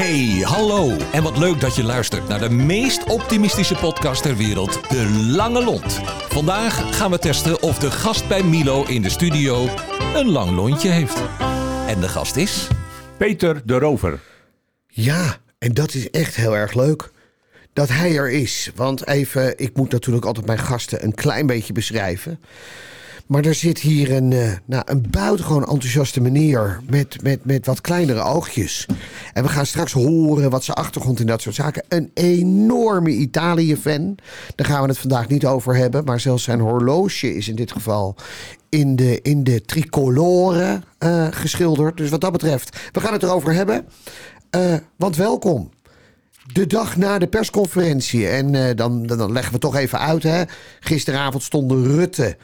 Hey, 0.00 0.42
hallo. 0.44 0.96
En 1.12 1.22
wat 1.22 1.36
leuk 1.38 1.60
dat 1.60 1.76
je 1.76 1.84
luistert 1.84 2.28
naar 2.28 2.38
de 2.38 2.50
meest 2.50 3.04
optimistische 3.04 3.74
podcast 3.74 4.22
ter 4.22 4.36
wereld, 4.36 4.88
De 4.88 5.08
Lange 5.36 5.64
Lont. 5.64 6.00
Vandaag 6.28 6.96
gaan 6.96 7.10
we 7.10 7.18
testen 7.18 7.62
of 7.62 7.78
de 7.78 7.90
gast 7.90 8.28
bij 8.28 8.42
Milo 8.42 8.84
in 8.84 9.02
de 9.02 9.08
studio 9.08 9.68
een 10.14 10.28
lang 10.28 10.50
lontje 10.50 10.88
heeft. 10.88 11.22
En 11.88 12.00
de 12.00 12.08
gast 12.08 12.36
is... 12.36 12.68
Peter 13.16 13.62
de 13.64 13.78
Rover. 13.78 14.20
Ja, 14.86 15.36
en 15.58 15.74
dat 15.74 15.94
is 15.94 16.10
echt 16.10 16.36
heel 16.36 16.56
erg 16.56 16.74
leuk. 16.74 17.10
Dat 17.72 17.88
hij 17.88 18.16
er 18.16 18.30
is. 18.30 18.70
Want 18.74 19.06
even, 19.06 19.58
ik 19.58 19.76
moet 19.76 19.92
natuurlijk 19.92 20.26
altijd 20.26 20.46
mijn 20.46 20.58
gasten 20.58 21.04
een 21.04 21.14
klein 21.14 21.46
beetje 21.46 21.72
beschrijven. 21.72 22.40
Maar 23.30 23.44
er 23.44 23.54
zit 23.54 23.78
hier 23.78 24.12
een, 24.12 24.30
uh, 24.30 24.52
nou, 24.64 24.82
een 24.86 25.06
buitengewoon 25.10 25.68
enthousiaste 25.68 26.20
meneer 26.20 26.80
met, 26.88 27.22
met, 27.22 27.44
met 27.44 27.66
wat 27.66 27.80
kleinere 27.80 28.20
oogjes. 28.20 28.86
En 29.32 29.42
we 29.42 29.48
gaan 29.48 29.66
straks 29.66 29.92
horen 29.92 30.50
wat 30.50 30.64
zijn 30.64 30.76
achtergrond 30.76 31.20
in 31.20 31.26
dat 31.26 31.40
soort 31.40 31.54
zaken. 31.54 31.84
Een 31.88 32.10
enorme 32.14 33.10
Italië-fan. 33.10 34.16
Daar 34.54 34.66
gaan 34.66 34.82
we 34.82 34.88
het 34.88 34.98
vandaag 34.98 35.28
niet 35.28 35.46
over 35.46 35.76
hebben. 35.76 36.04
Maar 36.04 36.20
zelfs 36.20 36.42
zijn 36.42 36.60
horloge 36.60 37.34
is 37.34 37.48
in 37.48 37.54
dit 37.54 37.72
geval 37.72 38.16
in 38.68 38.96
de, 38.96 39.20
in 39.22 39.44
de 39.44 39.62
tricolore 39.62 40.80
uh, 40.98 41.26
geschilderd. 41.30 41.96
Dus 41.96 42.10
wat 42.10 42.20
dat 42.20 42.32
betreft, 42.32 42.78
we 42.92 43.00
gaan 43.00 43.12
het 43.12 43.22
erover 43.22 43.52
hebben. 43.52 43.86
Uh, 44.56 44.74
want 44.96 45.16
welkom. 45.16 45.70
De 46.52 46.66
dag 46.66 46.96
na 46.96 47.18
de 47.18 47.28
persconferentie. 47.28 48.28
En 48.28 48.76
dan, 48.76 49.06
dan 49.06 49.32
leggen 49.32 49.52
we 49.52 49.58
toch 49.58 49.76
even 49.76 49.98
uit. 49.98 50.22
Hè. 50.22 50.42
Gisteravond 50.80 51.42
stonden 51.42 51.86
Rutte 51.86 52.36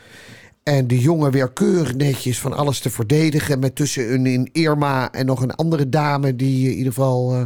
en 0.66 0.86
de 0.86 0.98
jongen 0.98 1.30
weer 1.30 1.52
keurig 1.52 1.94
netjes 1.94 2.40
van 2.40 2.52
alles 2.52 2.78
te 2.80 2.90
verdedigen. 2.90 3.58
Met 3.58 3.74
tussen 3.74 4.12
een 4.12 4.26
in 4.26 4.48
Irma 4.52 5.12
en 5.12 5.26
nog 5.26 5.42
een 5.42 5.54
andere 5.54 5.88
dame. 5.88 6.36
die 6.36 6.70
in 6.70 6.76
ieder 6.76 6.92
geval 6.92 7.34
uh, 7.34 7.42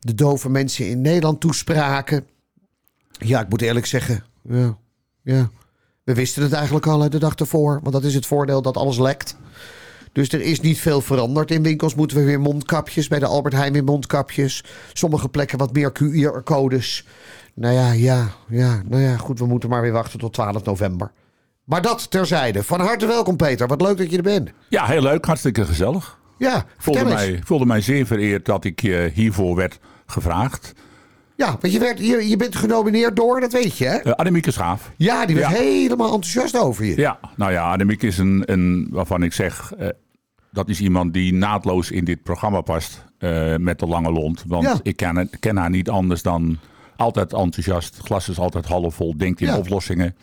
de 0.00 0.14
dove 0.14 0.48
mensen 0.48 0.88
in 0.88 1.00
Nederland 1.00 1.40
toespraken. 1.40 2.26
Ja, 3.10 3.40
ik 3.40 3.48
moet 3.48 3.62
eerlijk 3.62 3.86
zeggen. 3.86 4.24
Ja, 4.42 4.78
ja. 5.22 5.50
We 6.04 6.14
wisten 6.14 6.42
het 6.42 6.52
eigenlijk 6.52 6.86
al 6.86 7.10
de 7.10 7.18
dag 7.18 7.34
ervoor. 7.34 7.80
Want 7.82 7.92
dat 7.92 8.04
is 8.04 8.14
het 8.14 8.26
voordeel 8.26 8.62
dat 8.62 8.76
alles 8.76 8.98
lekt. 8.98 9.36
Dus 10.12 10.28
er 10.28 10.40
is 10.40 10.60
niet 10.60 10.78
veel 10.78 11.00
veranderd. 11.00 11.50
In 11.50 11.62
winkels 11.62 11.94
moeten 11.94 12.16
we 12.16 12.24
weer 12.24 12.40
mondkapjes. 12.40 13.08
Bij 13.08 13.18
de 13.18 13.26
Albert 13.26 13.54
Heijn 13.54 13.72
weer 13.72 13.84
mondkapjes. 13.84 14.64
Sommige 14.92 15.28
plekken 15.28 15.58
wat 15.58 15.72
meer 15.72 15.92
QR-codes. 15.92 17.06
Nou 17.54 17.74
ja, 17.74 17.92
ja, 17.92 18.28
ja. 18.48 18.82
Nou 18.86 19.02
ja, 19.02 19.16
goed. 19.16 19.38
We 19.38 19.46
moeten 19.46 19.68
maar 19.68 19.82
weer 19.82 19.92
wachten 19.92 20.18
tot 20.18 20.32
12 20.32 20.64
november. 20.64 21.10
Maar 21.68 21.82
dat 21.82 22.10
terzijde. 22.10 22.62
Van 22.62 22.80
harte 22.80 23.06
welkom, 23.06 23.36
Peter. 23.36 23.66
Wat 23.66 23.80
leuk 23.80 23.96
dat 23.96 24.10
je 24.10 24.16
er 24.16 24.22
bent. 24.22 24.50
Ja, 24.68 24.86
heel 24.86 25.02
leuk. 25.02 25.24
Hartstikke 25.24 25.64
gezellig. 25.64 26.18
Ja, 26.38 26.64
voelde 26.78 27.04
mij, 27.04 27.40
voelde 27.44 27.66
mij 27.66 27.80
zeer 27.80 28.06
vereerd 28.06 28.44
dat 28.44 28.64
ik 28.64 28.82
uh, 28.82 29.12
hiervoor 29.12 29.56
werd 29.56 29.78
gevraagd. 30.06 30.72
Ja, 31.36 31.56
want 31.60 31.72
je, 31.72 31.78
werd, 31.78 31.98
je, 31.98 32.28
je 32.28 32.36
bent 32.36 32.56
genomineerd 32.56 33.16
door, 33.16 33.40
dat 33.40 33.52
weet 33.52 33.78
je, 33.78 33.84
hè? 33.84 34.06
Uh, 34.06 34.12
Annemieke 34.12 34.50
Schaaf. 34.50 34.90
Ja, 34.96 35.26
die 35.26 35.36
was 35.36 35.44
ja. 35.44 35.58
helemaal 35.58 36.12
enthousiast 36.12 36.56
over 36.56 36.84
je. 36.84 36.96
Ja, 36.96 37.18
nou 37.36 37.52
ja, 37.52 37.72
Annemieke 37.72 38.06
is 38.06 38.18
een, 38.18 38.42
een 38.46 38.88
waarvan 38.90 39.22
ik 39.22 39.32
zeg... 39.32 39.72
Uh, 39.80 39.88
dat 40.50 40.68
is 40.68 40.80
iemand 40.80 41.12
die 41.12 41.34
naadloos 41.34 41.90
in 41.90 42.04
dit 42.04 42.22
programma 42.22 42.60
past 42.60 43.04
uh, 43.18 43.56
met 43.56 43.78
de 43.78 43.86
lange 43.86 44.12
lont. 44.12 44.44
Want 44.46 44.64
ja. 44.64 44.80
ik 44.82 44.96
ken, 44.96 45.30
ken, 45.40 45.56
haar 45.56 45.70
niet 45.70 45.88
anders 45.88 46.22
dan 46.22 46.58
altijd 46.96 47.32
enthousiast. 47.32 47.98
Glas 48.02 48.28
is 48.28 48.38
altijd 48.38 48.66
half 48.66 48.94
vol, 48.94 49.16
denkt 49.16 49.40
in 49.40 49.46
ja. 49.46 49.58
oplossingen 49.58 50.16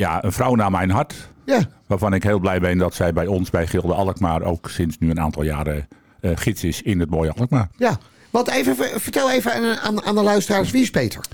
ja, 0.00 0.24
een 0.24 0.32
vrouw 0.32 0.54
naar 0.54 0.70
mijn 0.70 0.90
hart. 0.90 1.30
Ja. 1.44 1.60
Waarvan 1.86 2.14
ik 2.14 2.22
heel 2.22 2.38
blij 2.38 2.60
ben 2.60 2.78
dat 2.78 2.94
zij 2.94 3.12
bij 3.12 3.26
ons, 3.26 3.50
bij 3.50 3.66
Gilde 3.66 3.94
Alkmaar, 3.94 4.42
ook 4.42 4.70
sinds 4.70 4.98
nu 4.98 5.10
een 5.10 5.20
aantal 5.20 5.42
jaren 5.42 5.88
uh, 6.20 6.30
gids 6.34 6.64
is 6.64 6.82
in 6.82 7.00
het 7.00 7.10
mooie 7.10 7.32
Alkmaar. 7.32 7.68
Ja, 7.76 7.98
want 8.30 8.48
even, 8.48 8.74
vertel 9.00 9.30
even 9.30 9.54
aan, 9.54 9.76
aan, 9.76 10.02
aan 10.02 10.14
de 10.14 10.22
luisteraars, 10.22 10.70
wie 10.70 10.82
is 10.82 10.90
Peter? 10.90 11.24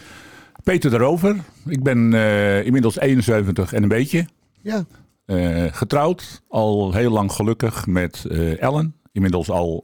Peter 0.63 0.91
de 0.91 0.97
Rover. 0.97 1.37
Ik 1.67 1.83
ben 1.83 2.13
uh, 2.13 2.65
inmiddels 2.65 2.99
71 2.99 3.73
en 3.73 3.83
een 3.83 3.89
beetje. 3.89 4.27
Ja. 4.61 4.85
Uh, 5.27 5.65
getrouwd, 5.71 6.43
al 6.49 6.93
heel 6.93 7.11
lang 7.11 7.33
gelukkig 7.33 7.87
met 7.87 8.25
Ellen. 8.59 8.95
Inmiddels 9.13 9.51
al 9.51 9.83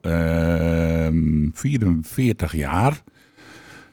44 1.52 2.56
jaar. 2.56 3.02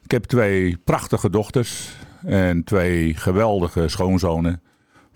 Ik 0.04 0.12
heb 0.12 0.24
twee 0.24 0.78
prachtige 0.84 1.30
dochters 1.30 1.90
en 2.26 2.64
twee 2.64 3.14
geweldige 3.14 3.88
schoonzonen 3.88 4.62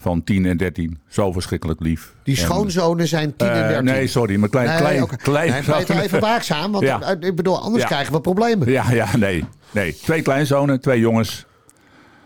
van 0.03 0.23
10 0.23 0.45
en 0.45 0.57
13. 0.57 0.99
Zo 1.07 1.31
verschrikkelijk 1.31 1.79
lief. 1.79 2.13
Die 2.23 2.35
schoonzonen 2.35 3.07
zijn 3.07 3.35
10 3.35 3.47
en 3.47 3.67
13? 3.67 3.87
Uh, 3.87 3.93
nee, 3.93 4.07
sorry, 4.07 4.35
maar 4.35 4.49
klein... 4.49 4.67
Nee, 4.67 4.77
klein, 4.77 5.03
okay. 5.03 5.17
klein 5.17 5.51
nee, 5.51 5.61
blijf 5.61 5.89
even 5.89 6.19
waakzaam, 6.19 6.71
want 6.71 6.83
ja. 6.83 7.15
ik 7.19 7.35
bedoel, 7.35 7.61
anders 7.61 7.81
ja. 7.81 7.87
krijgen 7.87 8.13
we 8.13 8.21
problemen. 8.21 8.71
Ja, 8.71 8.91
ja, 8.91 9.17
nee. 9.17 9.43
nee. 9.71 9.95
Twee 9.95 10.21
kleinzonen, 10.21 10.81
twee 10.81 10.99
jongens 10.99 11.45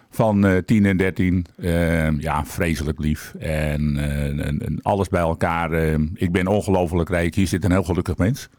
van 0.09 0.45
uh, 0.45 0.57
10 0.65 0.85
en 0.85 0.97
13. 0.97 1.45
Uh, 1.57 2.19
ja, 2.19 2.45
vreselijk 2.45 2.99
lief. 2.99 3.33
En, 3.39 3.97
en, 3.97 4.61
en 4.61 4.79
alles 4.81 5.07
bij 5.07 5.21
elkaar. 5.21 5.73
ik 6.13 6.31
ben 6.31 6.47
ongelooflijk 6.47 7.09
rijk. 7.09 7.35
Hier 7.35 7.47
zit 7.47 7.63
een 7.63 7.71
heel 7.71 7.83
gelukkig 7.83 8.17
mens. 8.17 8.49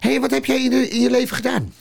Hé, 0.00 0.10
hey, 0.10 0.20
wat 0.20 0.30
heb 0.30 0.44
jij 0.44 0.64
in, 0.64 0.70
de, 0.70 0.88
in 0.88 1.00
je 1.00 1.10
leven 1.10 1.36
gedaan? 1.36 1.72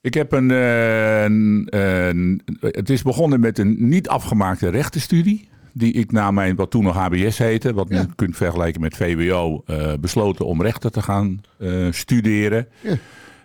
Ik 0.00 0.14
heb 0.14 0.32
een, 0.32 0.50
een, 0.50 1.66
een, 1.70 2.42
Het 2.60 2.90
is 2.90 3.02
begonnen 3.02 3.40
met 3.40 3.58
een 3.58 3.76
niet 3.78 4.08
afgemaakte 4.08 4.68
rechtenstudie. 4.68 5.48
Die 5.72 5.92
ik 5.92 6.12
na 6.12 6.30
mijn, 6.30 6.56
wat 6.56 6.70
toen 6.70 6.84
nog 6.84 6.96
HBS 6.96 7.38
heette, 7.38 7.74
wat 7.74 7.86
ja. 7.88 8.00
je 8.00 8.06
kunt 8.14 8.36
vergelijken 8.36 8.80
met 8.80 8.96
VWO, 8.96 9.62
uh, 9.66 9.92
besloten 10.00 10.46
om 10.46 10.62
rechten 10.62 10.92
te 10.92 11.02
gaan 11.02 11.40
uh, 11.58 11.92
studeren. 11.92 12.68
Ja. 12.80 12.94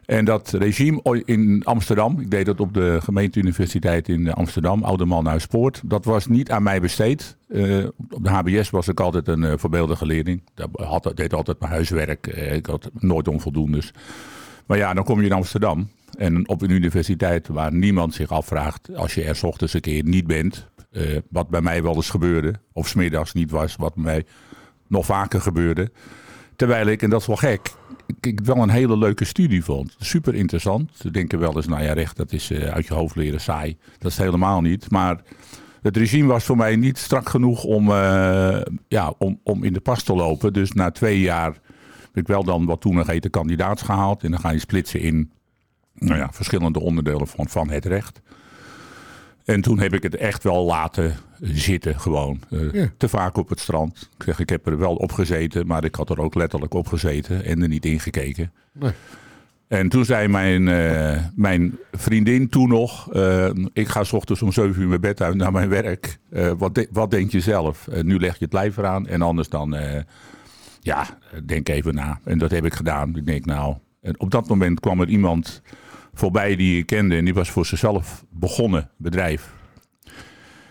En 0.05 0.25
dat 0.25 0.51
regime 0.51 1.21
in 1.25 1.61
Amsterdam, 1.63 2.19
ik 2.19 2.31
deed 2.31 2.45
dat 2.45 2.59
op 2.59 2.73
de 2.73 2.99
gemeenteuniversiteit 3.03 4.09
in 4.09 4.33
Amsterdam, 4.33 4.83
Oude 4.83 5.05
Malnuis 5.05 5.45
Poort, 5.45 5.81
dat 5.85 6.05
was 6.05 6.27
niet 6.27 6.51
aan 6.51 6.63
mij 6.63 6.81
besteed. 6.81 7.37
Uh, 7.47 7.85
op 8.09 8.23
de 8.23 8.29
HBS 8.29 8.69
was 8.69 8.87
ik 8.87 8.99
altijd 8.99 9.27
een 9.27 9.59
voorbeeldige 9.59 10.05
leerling. 10.05 10.41
Ik 10.55 10.65
had, 10.71 11.11
deed 11.15 11.33
altijd 11.33 11.59
mijn 11.59 11.71
huiswerk, 11.71 12.27
ik 12.27 12.65
had 12.65 12.89
nooit 12.93 13.27
onvoldoendes. 13.27 13.93
Maar 14.65 14.77
ja, 14.77 14.93
dan 14.93 15.03
kom 15.03 15.19
je 15.19 15.25
in 15.25 15.33
Amsterdam. 15.33 15.87
En 16.17 16.47
op 16.47 16.61
een 16.61 16.69
universiteit 16.69 17.47
waar 17.47 17.73
niemand 17.73 18.13
zich 18.13 18.29
afvraagt, 18.29 18.95
als 18.95 19.13
je 19.13 19.23
er 19.23 19.39
ochtends 19.45 19.73
een 19.73 19.81
keer 19.81 20.03
niet 20.03 20.27
bent, 20.27 20.67
uh, 20.91 21.17
wat 21.29 21.49
bij 21.49 21.61
mij 21.61 21.83
wel 21.83 21.95
eens 21.95 22.09
gebeurde, 22.09 22.53
of 22.73 22.87
smiddags 22.87 23.33
niet 23.33 23.51
was, 23.51 23.75
wat 23.75 23.95
bij 23.95 24.03
mij 24.03 24.25
nog 24.87 25.05
vaker 25.05 25.41
gebeurde. 25.41 25.91
Terwijl 26.55 26.87
ik, 26.87 27.01
en 27.01 27.09
dat 27.09 27.21
is 27.21 27.27
wel 27.27 27.35
gek, 27.35 27.71
ik, 28.19 28.39
wel 28.43 28.57
een 28.57 28.69
hele 28.69 28.97
leuke 28.97 29.25
studie 29.25 29.63
vond. 29.63 29.95
Super 29.99 30.35
interessant. 30.35 30.91
Ze 30.93 31.11
denken 31.11 31.39
wel 31.39 31.55
eens, 31.55 31.67
nou 31.67 31.83
ja, 31.83 31.93
recht, 31.93 32.17
dat 32.17 32.31
is 32.31 32.51
uh, 32.51 32.63
uit 32.63 32.87
je 32.87 32.93
hoofd 32.93 33.15
leren 33.15 33.41
saai. 33.41 33.77
Dat 33.97 34.11
is 34.11 34.17
helemaal 34.17 34.61
niet. 34.61 34.91
Maar 34.91 35.21
het 35.81 35.97
regime 35.97 36.27
was 36.27 36.43
voor 36.43 36.57
mij 36.57 36.75
niet 36.75 36.97
strak 36.97 37.29
genoeg 37.29 37.63
om, 37.63 37.89
uh, 37.89 38.61
ja, 38.87 39.13
om, 39.17 39.39
om 39.43 39.63
in 39.63 39.73
de 39.73 39.79
pas 39.79 40.03
te 40.03 40.13
lopen. 40.13 40.53
Dus 40.53 40.71
na 40.71 40.91
twee 40.91 41.19
jaar 41.19 41.51
heb 42.01 42.17
ik 42.17 42.27
wel 42.27 42.43
dan 42.43 42.65
wat 42.65 42.81
toen 42.81 42.95
nog 42.95 43.07
heette 43.07 43.29
kandidaats 43.29 43.81
gehaald. 43.81 44.23
En 44.23 44.31
dan 44.31 44.39
ga 44.39 44.51
je 44.51 44.59
splitsen 44.59 44.99
in 44.99 45.31
nou 46.03 46.19
ja, 46.19 46.29
verschillende 46.31 46.79
onderdelen 46.79 47.27
van, 47.27 47.47
van 47.47 47.69
het 47.69 47.85
recht. 47.85 48.21
En 49.45 49.61
toen 49.61 49.79
heb 49.79 49.93
ik 49.93 50.03
het 50.03 50.15
echt 50.15 50.43
wel 50.43 50.65
laten 50.65 51.15
zitten, 51.41 51.99
gewoon. 51.99 52.39
Uh, 52.49 52.73
ja. 52.73 52.87
Te 52.97 53.09
vaak 53.09 53.37
op 53.37 53.49
het 53.49 53.59
strand. 53.59 54.09
Ik 54.17 54.23
zeg, 54.23 54.39
ik 54.39 54.49
heb 54.49 54.65
er 54.65 54.77
wel 54.77 54.95
op 54.95 55.11
gezeten, 55.11 55.67
maar 55.67 55.83
ik 55.83 55.95
had 55.95 56.09
er 56.09 56.19
ook 56.19 56.35
letterlijk 56.35 56.73
op 56.73 56.87
gezeten 56.87 57.45
en 57.45 57.61
er 57.61 57.67
niet 57.67 57.85
in 57.85 57.99
gekeken. 57.99 58.51
Nee. 58.71 58.91
En 59.67 59.89
toen 59.89 60.05
zei 60.05 60.27
mijn, 60.27 60.67
uh, 60.67 61.17
mijn 61.35 61.77
vriendin 61.91 62.49
toen 62.49 62.69
nog, 62.69 63.13
uh, 63.13 63.49
ik 63.73 63.87
ga 63.87 64.03
s 64.03 64.13
ochtends 64.13 64.41
om 64.41 64.51
7 64.51 64.81
uur 64.81 64.87
mijn 64.87 65.01
bed 65.01 65.21
uit 65.21 65.35
naar 65.35 65.51
mijn 65.51 65.69
werk. 65.69 66.19
wat, 66.57 66.75
de, 66.75 66.87
wat 66.91 67.11
denk 67.11 67.31
je 67.31 67.39
zelf? 67.39 67.87
nu 68.01 68.19
leg 68.19 68.37
je 68.37 68.45
het 68.45 68.53
lijf 68.53 68.77
eraan 68.77 69.07
en 69.07 69.21
anders 69.21 69.49
dan, 69.49 69.75
ja, 70.79 71.05
denk 71.43 71.69
even 71.69 71.95
na. 71.95 72.19
En 72.23 72.37
dat 72.37 72.51
heb 72.51 72.65
ik 72.65 72.73
gedaan. 72.73 73.15
Ik 73.15 73.25
denk 73.25 73.45
nou, 73.45 73.75
en 74.01 74.19
op 74.19 74.31
dat 74.31 74.47
moment 74.47 74.79
kwam 74.79 75.01
er 75.01 75.07
iemand 75.07 75.61
voorbij 76.13 76.55
die 76.55 76.77
ik 76.77 76.85
kende. 76.85 77.15
En 77.15 77.25
die 77.25 77.33
was 77.33 77.51
voor 77.51 77.65
zichzelf 77.65 78.25
begonnen, 78.29 78.89
bedrijf. 78.97 79.53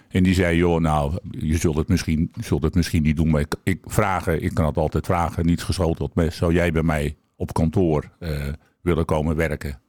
En 0.08 0.22
die 0.22 0.34
zei, 0.34 0.56
joh, 0.56 0.80
nou, 0.80 1.18
je 1.30 1.56
zult 1.56 1.76
het 1.76 1.88
misschien, 1.88 2.32
zult 2.40 2.62
het 2.62 2.74
misschien 2.74 3.02
niet 3.02 3.16
doen. 3.16 3.30
Maar 3.30 3.40
ik, 3.40 3.54
ik 3.62 3.80
vragen, 3.84 4.42
ik 4.42 4.54
kan 4.54 4.66
het 4.66 4.76
altijd 4.76 5.06
vragen, 5.06 5.46
niets 5.46 5.62
geschoten 5.62 5.96
tot 5.96 6.14
mes. 6.14 6.36
Zou 6.36 6.52
jij 6.52 6.72
bij 6.72 6.82
mij 6.82 7.16
op 7.36 7.52
kantoor 7.52 8.10
uh, 8.18 8.48
willen 8.80 9.04
komen 9.04 9.36
werken? 9.36 9.80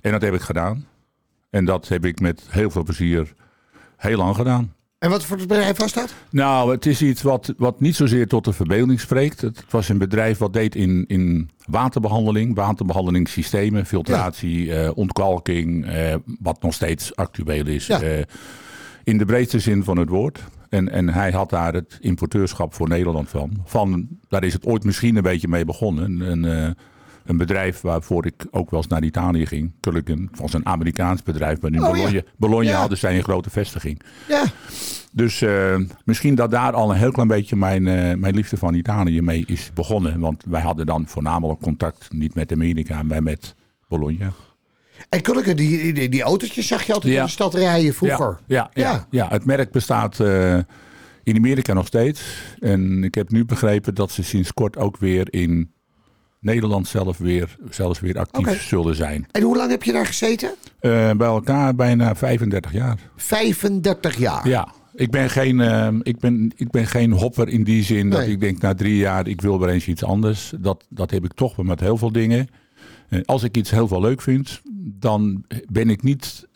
En 0.00 0.12
dat 0.12 0.22
heb 0.22 0.34
ik 0.34 0.40
gedaan. 0.40 0.86
En 1.50 1.64
dat 1.64 1.88
heb 1.88 2.04
ik 2.04 2.20
met 2.20 2.46
heel 2.50 2.70
veel 2.70 2.82
plezier 2.82 3.34
heel 3.96 4.16
lang 4.16 4.36
gedaan. 4.36 4.73
En 5.04 5.10
wat 5.10 5.24
voor 5.24 5.36
bedrijf 5.36 5.76
was 5.76 5.92
dat? 5.92 6.14
Nou, 6.30 6.70
het 6.70 6.86
is 6.86 7.02
iets 7.02 7.22
wat, 7.22 7.54
wat 7.56 7.80
niet 7.80 7.96
zozeer 7.96 8.28
tot 8.28 8.44
de 8.44 8.52
verbeelding 8.52 9.00
spreekt. 9.00 9.40
Het 9.40 9.64
was 9.70 9.88
een 9.88 9.98
bedrijf 9.98 10.38
wat 10.38 10.52
deed 10.52 10.74
in, 10.74 11.04
in 11.06 11.50
waterbehandeling, 11.66 12.54
waterbehandelingssystemen, 12.54 13.86
filtratie, 13.86 14.64
ja. 14.64 14.84
uh, 14.84 14.90
ontkalking, 14.94 15.86
uh, 15.86 16.14
wat 16.40 16.62
nog 16.62 16.74
steeds 16.74 17.16
actueel 17.16 17.66
is. 17.66 17.86
Ja. 17.86 18.02
Uh, 18.02 18.22
in 19.02 19.18
de 19.18 19.24
breedste 19.24 19.58
zin 19.58 19.84
van 19.84 19.96
het 19.96 20.08
woord. 20.08 20.44
En, 20.68 20.88
en 20.88 21.08
hij 21.08 21.30
had 21.30 21.50
daar 21.50 21.74
het 21.74 21.98
importeurschap 22.00 22.74
voor 22.74 22.88
Nederland 22.88 23.28
van. 23.28 23.62
van. 23.64 24.08
Daar 24.28 24.44
is 24.44 24.52
het 24.52 24.66
ooit 24.66 24.84
misschien 24.84 25.16
een 25.16 25.22
beetje 25.22 25.48
mee 25.48 25.64
begonnen. 25.64 26.20
Een, 26.20 26.76
een 27.24 27.36
bedrijf 27.36 27.80
waarvoor 27.80 28.26
ik 28.26 28.46
ook 28.50 28.70
wel 28.70 28.80
eens 28.80 28.88
naar 28.88 29.02
Italië 29.04 29.46
ging. 29.46 29.72
Culligan, 29.80 30.28
was 30.34 30.52
een 30.52 30.66
Amerikaans 30.66 31.22
bedrijf, 31.22 31.60
maar 31.60 31.72
in 31.72 31.82
Oh, 31.82 31.86
ja. 31.86 31.92
Bologna, 32.02 32.22
Bologna 32.36 32.70
Ja. 32.70 32.78
hadden 32.78 32.98
zij 32.98 33.16
een 33.16 33.22
grote 33.22 33.50
vestiging. 33.50 34.00
Ja. 34.28 34.44
Dus 35.12 35.42
eh, 35.42 35.76
misschien 36.04 36.34
dat 36.34 36.50
daar 36.50 36.72
al 36.72 36.90
een 36.90 36.96
heel 36.96 37.10
klein 37.12 37.28
beetje 37.28 37.56
mijn, 37.56 37.86
eh, 37.86 38.14
mijn 38.16 38.34
liefde 38.34 38.56
van 38.56 38.74
Italië 38.74 39.20
mee 39.22 39.44
is 39.46 39.70
begonnen. 39.74 40.20
Want 40.20 40.42
wij 40.48 40.60
hadden 40.60 40.86
dan 40.86 41.06
voornamelijk 41.06 41.60
contact 41.60 42.08
niet 42.12 42.34
met 42.34 42.52
Amerika, 42.52 43.02
maar 43.02 43.22
met 43.22 43.54
Bologna. 43.88 44.32
En 45.08 45.20
Kulken, 45.20 45.56
die, 45.56 45.92
die, 45.92 46.08
die 46.08 46.22
autootjes 46.22 46.66
zag 46.66 46.82
je 46.82 46.92
altijd 46.92 47.12
Ja. 47.12 47.18
in 47.20 47.24
de 47.26 47.30
stad 47.32 47.54
rijden 47.54 47.94
vroeger. 47.94 48.38
Ja, 48.46 48.70
ja, 48.72 48.82
ja. 48.84 48.92
Ja. 48.92 49.06
ja, 49.10 49.28
het 49.28 49.44
merk 49.44 49.70
bestaat 49.72 50.20
eh, 50.20 50.58
in 51.22 51.36
Amerika 51.36 51.72
nog 51.72 51.86
steeds. 51.86 52.22
En 52.60 53.04
ik 53.04 53.14
heb 53.14 53.30
nu 53.30 53.44
begrepen 53.44 53.94
dat 53.94 54.10
ze 54.10 54.22
sinds 54.22 54.52
kort 54.52 54.76
ook 54.76 54.96
weer 54.96 55.26
in 55.30 55.72
Nederland 56.44 56.88
zelf 56.88 57.18
weer, 57.18 57.56
zelfs 57.70 58.00
weer 58.00 58.18
actief 58.18 58.62
zullen 58.62 58.94
zijn. 58.94 59.26
En 59.30 59.42
hoe 59.42 59.56
lang 59.56 59.70
heb 59.70 59.82
je 59.82 59.92
daar 59.92 60.06
gezeten? 60.06 60.54
Eh, 60.80 61.10
bij 61.10 61.26
elkaar 61.26 61.74
bijna 61.74 62.14
35 62.14 62.72
jaar. 62.72 62.98
35 63.16 64.16
jaar. 64.16 64.48
Ja, 64.48 64.68
ik 64.94 65.10
ben 65.10 65.30
geen, 65.30 65.60
eh, 65.60 65.88
ik 66.02 66.18
ben, 66.18 66.52
ik 66.56 66.70
ben 66.70 66.86
geen 66.86 67.12
hopper 67.12 67.48
in 67.48 67.64
die 67.64 67.82
zin 67.82 68.10
dat 68.10 68.26
ik 68.26 68.40
denk 68.40 68.60
na 68.60 68.74
drie 68.74 68.96
jaar 68.96 69.28
ik 69.28 69.40
wil 69.40 69.60
weer 69.60 69.68
eens 69.68 69.86
iets 69.86 70.04
anders. 70.04 70.52
Dat, 70.60 70.86
dat 70.88 71.10
heb 71.10 71.24
ik 71.24 71.32
toch 71.32 71.56
met 71.56 71.80
heel 71.80 71.96
veel 71.96 72.12
dingen. 72.12 72.48
Eh, 73.08 73.20
als 73.24 73.42
ik 73.42 73.56
iets 73.56 73.70
heel 73.70 73.88
veel 73.88 74.00
leuk 74.00 74.20
vind, 74.20 74.60
dan 74.98 75.44
ben 75.70 75.90
ik 75.90 76.02
niet... 76.02 76.46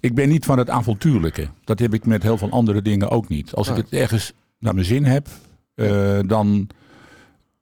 ik 0.00 0.14
ben 0.14 0.28
niet 0.28 0.44
van 0.44 0.58
het 0.58 0.70
avontuurlijke. 0.70 1.48
Dat 1.64 1.78
heb 1.78 1.94
ik 1.94 2.06
met 2.06 2.22
heel 2.22 2.38
veel 2.38 2.50
andere 2.50 2.82
dingen 2.82 3.08
ook 3.08 3.28
niet. 3.28 3.52
Als 3.54 3.68
ik 3.68 3.76
het 3.76 3.90
ergens 3.90 4.32
naar 4.58 4.74
mijn 4.74 4.86
zin 4.86 5.04
heb, 5.04 5.28
dan... 6.26 6.68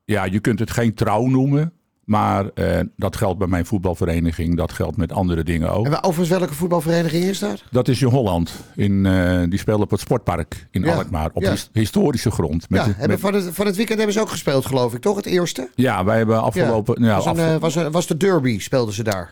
Ja, 0.06 0.24
je 0.24 0.40
kunt 0.40 0.58
het 0.58 0.70
geen 0.70 0.94
trouw 0.94 1.26
noemen. 1.26 1.72
Maar 2.04 2.48
eh, 2.54 2.80
dat 2.96 3.16
geldt 3.16 3.38
bij 3.38 3.46
mijn 3.48 3.66
voetbalvereniging. 3.66 4.56
Dat 4.56 4.72
geldt 4.72 4.96
met 4.96 5.12
andere 5.12 5.42
dingen 5.44 5.70
ook. 5.72 5.86
En 5.86 6.02
overigens, 6.02 6.38
welke 6.38 6.54
voetbalvereniging 6.54 7.24
is 7.24 7.38
dat? 7.38 7.62
Dat 7.70 7.88
is 7.88 8.02
in 8.02 8.08
Holland. 8.08 8.52
In, 8.76 9.06
eh, 9.06 9.42
die 9.48 9.58
spelen 9.58 9.80
op 9.80 9.90
het 9.90 10.00
sportpark 10.00 10.66
in 10.70 10.82
Ja, 10.82 10.94
Alkmaar. 10.94 11.30
Op 11.32 11.42
ja. 11.42 11.50
his- 11.50 11.70
historische 11.72 12.30
grond. 12.30 12.70
Met, 12.70 12.80
ja, 12.80 12.86
hebben 12.86 13.08
met- 13.08 13.20
van, 13.20 13.34
het, 13.34 13.48
van 13.52 13.66
het 13.66 13.76
weekend 13.76 13.96
hebben 13.98 14.14
ze 14.16 14.20
ook 14.20 14.28
gespeeld, 14.30 14.66
geloof 14.66 14.94
ik, 14.94 15.00
toch? 15.00 15.16
Het 15.16 15.26
eerste? 15.26 15.68
ja, 15.74 16.04
wij 16.04 16.16
hebben 16.16 16.42
afgelopen... 16.42 17.02
Ja. 17.04 17.14
was, 17.14 17.26
een, 17.26 17.38
eh, 17.38 17.56
was, 17.56 17.74
een, 17.74 17.90
was 17.90 18.06
de 18.06 18.16
derby, 18.16 18.58
speelden 18.58 18.94
ze 18.94 19.02
daar. 19.02 19.28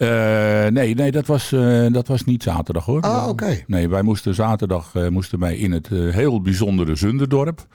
Nee, 0.73 0.95
nee 0.95 1.11
dat, 1.13 1.27
was, 1.27 1.49
dat 1.93 2.09
was 2.09 2.25
niet 2.25 2.43
zaterdag 2.43 2.85
hoor. 2.85 3.01
Ah, 3.01 3.29
oké. 3.29 3.63
Nee, 3.67 3.89
wij 3.89 4.03
moesten 4.03 4.35
zaterdag 4.35 4.93
moesten 5.11 5.39
wij 5.39 5.57
in 5.57 5.73
het 5.73 5.89
heel 5.89 6.41
bijzondere 6.43 6.95
Zunderdorp. 6.97 7.67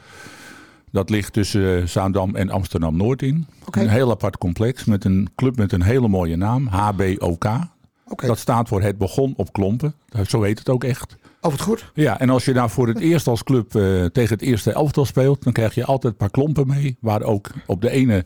Dat 0.91 1.09
ligt 1.09 1.33
tussen 1.33 1.81
eh, 1.81 1.86
Zaandam 1.86 2.36
en 2.36 2.50
Amsterdam-Noord 2.50 3.21
in. 3.21 3.47
Een 3.71 3.89
heel 3.89 4.12
apart 4.12 4.38
complex 4.38 4.86
met 4.86 5.06
een 5.06 5.30
club 5.36 5.56
met 5.56 5.71
een 5.71 5.81
hele 5.81 6.07
mooie 6.07 6.36
naam. 6.36 6.68
HBOK. 6.68 7.47
Dat 8.15 8.39
staat 8.39 8.68
voor 8.68 8.81
Het 8.81 8.97
Begon 8.97 9.33
op 9.36 9.53
Klompen. 9.53 9.94
Zo 10.27 10.41
heet 10.41 10.59
het 10.59 10.69
ook 10.69 10.83
echt. 10.83 11.15
Oh, 11.41 11.51
wat 11.51 11.62
goed. 11.62 11.91
Ja, 11.94 12.19
en 12.19 12.30
als 12.30 12.45
je 12.45 12.53
daar 12.53 12.69
voor 12.69 12.88
het 12.88 13.00
eerst 13.09 13.27
als 13.27 13.44
club 13.44 13.75
eh, 13.75 14.06
tegen 14.06 14.33
het 14.33 14.41
eerste 14.41 14.71
elftal 14.71 15.06
speelt, 15.06 15.44
dan 15.44 15.53
krijg 15.53 15.75
je 15.75 15.86
altijd 15.86 16.13
een 16.13 16.19
paar 16.19 16.30
klompen 16.30 16.68
mee. 16.68 16.97
Waar 17.01 17.21
ook 17.21 17.50
op 17.65 17.81
de 17.81 17.89
ene 17.89 18.25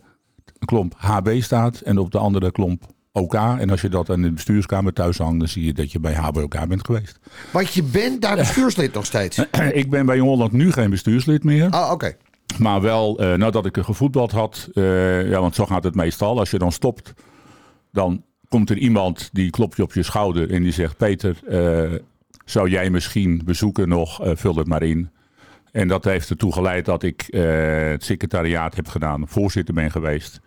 klomp 0.66 0.94
HB 0.98 1.42
staat 1.42 1.80
en 1.80 1.98
op 1.98 2.12
de 2.12 2.18
andere 2.18 2.52
klomp 2.52 2.86
OK. 3.12 3.34
En 3.34 3.70
als 3.70 3.82
je 3.82 3.90
dat 3.90 4.10
aan 4.10 4.22
de 4.22 4.32
bestuurskamer 4.32 4.94
thuis 4.94 5.18
hangt, 5.18 5.40
dan 5.40 5.48
zie 5.48 5.66
je 5.66 5.74
dat 5.74 5.92
je 5.92 6.00
bij 6.00 6.14
HBOK 6.14 6.68
bent 6.68 6.86
geweest. 6.86 7.20
Want 7.52 7.74
je 7.74 7.84
bent 7.84 8.22
daar 8.22 8.36
bestuurslid 8.46 8.94
nog 8.94 9.06
steeds. 9.06 9.46
ik 9.72 9.90
ben 9.90 10.06
bij 10.06 10.16
Jong 10.16 10.30
Holland 10.30 10.52
nu 10.52 10.72
geen 10.72 10.90
bestuurslid 10.90 11.44
meer. 11.44 11.70
Ah, 11.70 11.92
oké. 11.92 12.16
Maar 12.60 12.82
wel 12.82 13.20
eh, 13.20 13.34
nadat 13.34 13.66
ik 13.66 13.78
er 13.78 13.84
gevoetbald 13.84 14.32
had. 14.32 14.70
eh, 14.74 15.30
ja, 15.30 15.40
want 15.40 15.56
zo 15.56 15.66
gaat 15.66 15.84
het 15.84 15.96
meestal. 15.96 16.40
Als 16.40 16.52
je 16.52 16.58
dan 16.58 16.72
stopt, 16.72 17.14
dan 17.92 18.24
komt 18.48 18.70
er 18.70 18.78
iemand 18.78 19.30
die 19.32 19.50
klopt 19.50 19.78
je 19.78 19.84
op 19.84 19.94
je 19.94 20.04
schouder 20.04 20.52
en 20.52 20.64
die 20.64 20.72
zegt: 20.72 20.98
Peter, 20.98 21.38
eh, 21.48 22.00
zou 22.46 22.70
jij 22.70 22.90
misschien 22.90 23.42
bezoeken 23.46 23.90
nog? 23.90 24.20
Vul 24.24 24.56
het 24.56 24.68
maar 24.68 24.84
in. 24.84 25.10
En 25.72 25.88
dat 25.88 26.04
heeft 26.04 26.30
ertoe 26.30 26.54
geleid 26.54 26.86
dat 26.86 27.04
ik 27.04 27.28
het 27.30 28.04
secretariaat 28.04 28.76
heb 28.76 28.88
gedaan, 28.88 29.28
voorzitter 29.28 29.74
ben 29.74 29.92
geweest. 29.92 30.42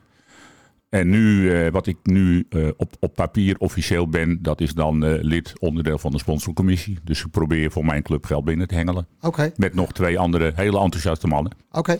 En 0.88 1.08
nu, 1.08 1.52
eh, 1.52 1.72
wat 1.72 1.86
ik 1.86 1.96
nu 2.02 2.46
eh, 2.48 2.68
op, 2.76 2.92
op 3.00 3.14
papier 3.14 3.56
officieel 3.58 4.08
ben, 4.08 4.38
dat 4.42 4.60
is 4.60 4.74
dan 4.74 5.04
eh, 5.04 5.22
lid, 5.22 5.52
onderdeel 5.58 5.98
van 5.98 6.10
de 6.10 6.18
sponsorcommissie. 6.18 6.98
Dus 7.04 7.20
ik 7.20 7.30
probeer 7.30 7.70
voor 7.70 7.84
mijn 7.84 8.02
club 8.02 8.24
geld 8.24 8.44
binnen 8.44 8.68
te 8.68 8.74
hengelen. 8.74 9.06
Oké. 9.20 9.52
Met 9.56 9.74
nog 9.74 9.92
twee 9.92 10.18
andere 10.18 10.52
hele 10.54 10.78
enthousiaste 10.78 11.26
mannen. 11.26 11.52
Oké. 11.72 11.98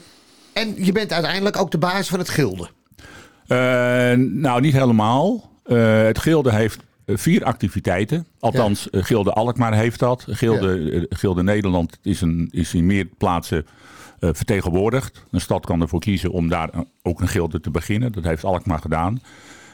En 0.52 0.84
je 0.84 0.92
bent 0.92 1.12
uiteindelijk 1.12 1.56
ook 1.56 1.70
de 1.70 1.78
baas 1.78 2.08
van 2.08 2.18
het 2.18 2.28
gilde. 2.28 2.68
Nou, 4.16 4.60
niet 4.60 4.72
helemaal. 4.72 5.50
Het 5.64 6.18
Gilde 6.18 6.52
heeft 6.52 6.82
vier 7.06 7.44
activiteiten. 7.44 8.26
Althans, 8.38 8.88
Gilde 8.90 9.32
Alkmaar 9.32 9.74
heeft 9.74 9.98
dat. 9.98 10.24
Gilde, 10.28 11.06
Gilde 11.08 11.42
Nederland 11.42 11.98
is, 12.02 12.20
een, 12.20 12.48
is 12.50 12.74
in 12.74 12.86
meer 12.86 13.04
plaatsen 13.18 13.66
eh, 14.26 14.34
vertegenwoordigd. 14.34 15.24
Een 15.30 15.40
stad 15.40 15.66
kan 15.66 15.80
ervoor 15.80 16.00
kiezen 16.00 16.30
om 16.30 16.48
daar 16.48 16.70
ook 17.02 17.20
een 17.20 17.28
gilde 17.28 17.60
te 17.60 17.70
beginnen. 17.70 18.12
Dat 18.12 18.24
heeft 18.24 18.44
Alkmaar 18.44 18.78
gedaan. 18.78 19.20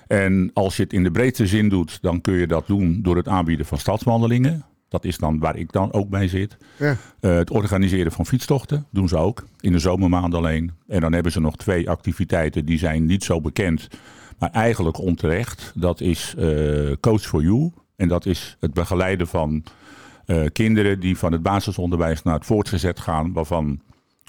En 0.07 0.51
als 0.55 0.77
je 0.77 0.83
het 0.83 0.93
in 0.93 1.03
de 1.03 1.11
breedste 1.11 1.47
zin 1.47 1.69
doet, 1.69 1.99
dan 2.03 2.21
kun 2.21 2.35
je 2.35 2.47
dat 2.47 2.67
doen 2.67 3.03
door 3.03 3.17
het 3.17 3.29
aanbieden 3.29 3.67
van 3.67 3.79
stadswandelingen. 3.79 4.65
Dat 4.89 5.05
is 5.05 5.17
dan 5.17 5.39
waar 5.39 5.57
ik 5.57 5.73
dan 5.73 5.93
ook 5.93 6.09
bij 6.09 6.29
zit. 6.29 6.57
Ja. 6.79 6.97
Eh, 7.21 7.35
het 7.35 7.51
organiseren 7.51 8.13
van 8.13 8.27
fietstochten 8.27 8.87
doen 8.91 9.09
ze 9.09 9.17
ook. 9.17 9.45
In 9.61 9.73
de 9.73 9.79
zomermaanden 9.79 10.39
alleen. 10.39 10.73
En 10.87 11.01
dan 11.01 11.13
hebben 11.13 11.33
ze 11.33 11.41
nog 11.41 11.57
twee 11.57 11.91
activiteiten 11.91 12.65
die 12.65 12.79
zijn 12.79 13.05
niet 13.05 13.25
zo 13.25 13.41
bekend. 13.41 13.89
Maar 14.39 14.51
eigenlijk 14.51 14.99
onterecht. 14.99 15.73
Dat 15.75 16.01
is 16.01 16.35
eh, 16.39 16.93
Coach 17.01 17.23
for 17.23 17.43
You. 17.43 17.71
En 17.97 18.09
dat 18.09 18.27
is 18.27 18.57
het 18.61 18.75
begeleiden 18.75 19.27
van 19.27 19.65
kinderen 20.53 21.01
die 21.01 21.19
van 21.19 21.33
het 21.33 21.43
basisonderwijs 21.43 22.23
naar 22.23 22.35
het 22.35 22.47
voortgezet 22.47 23.01
gaan. 23.01 23.33
Waarvan 23.33 23.81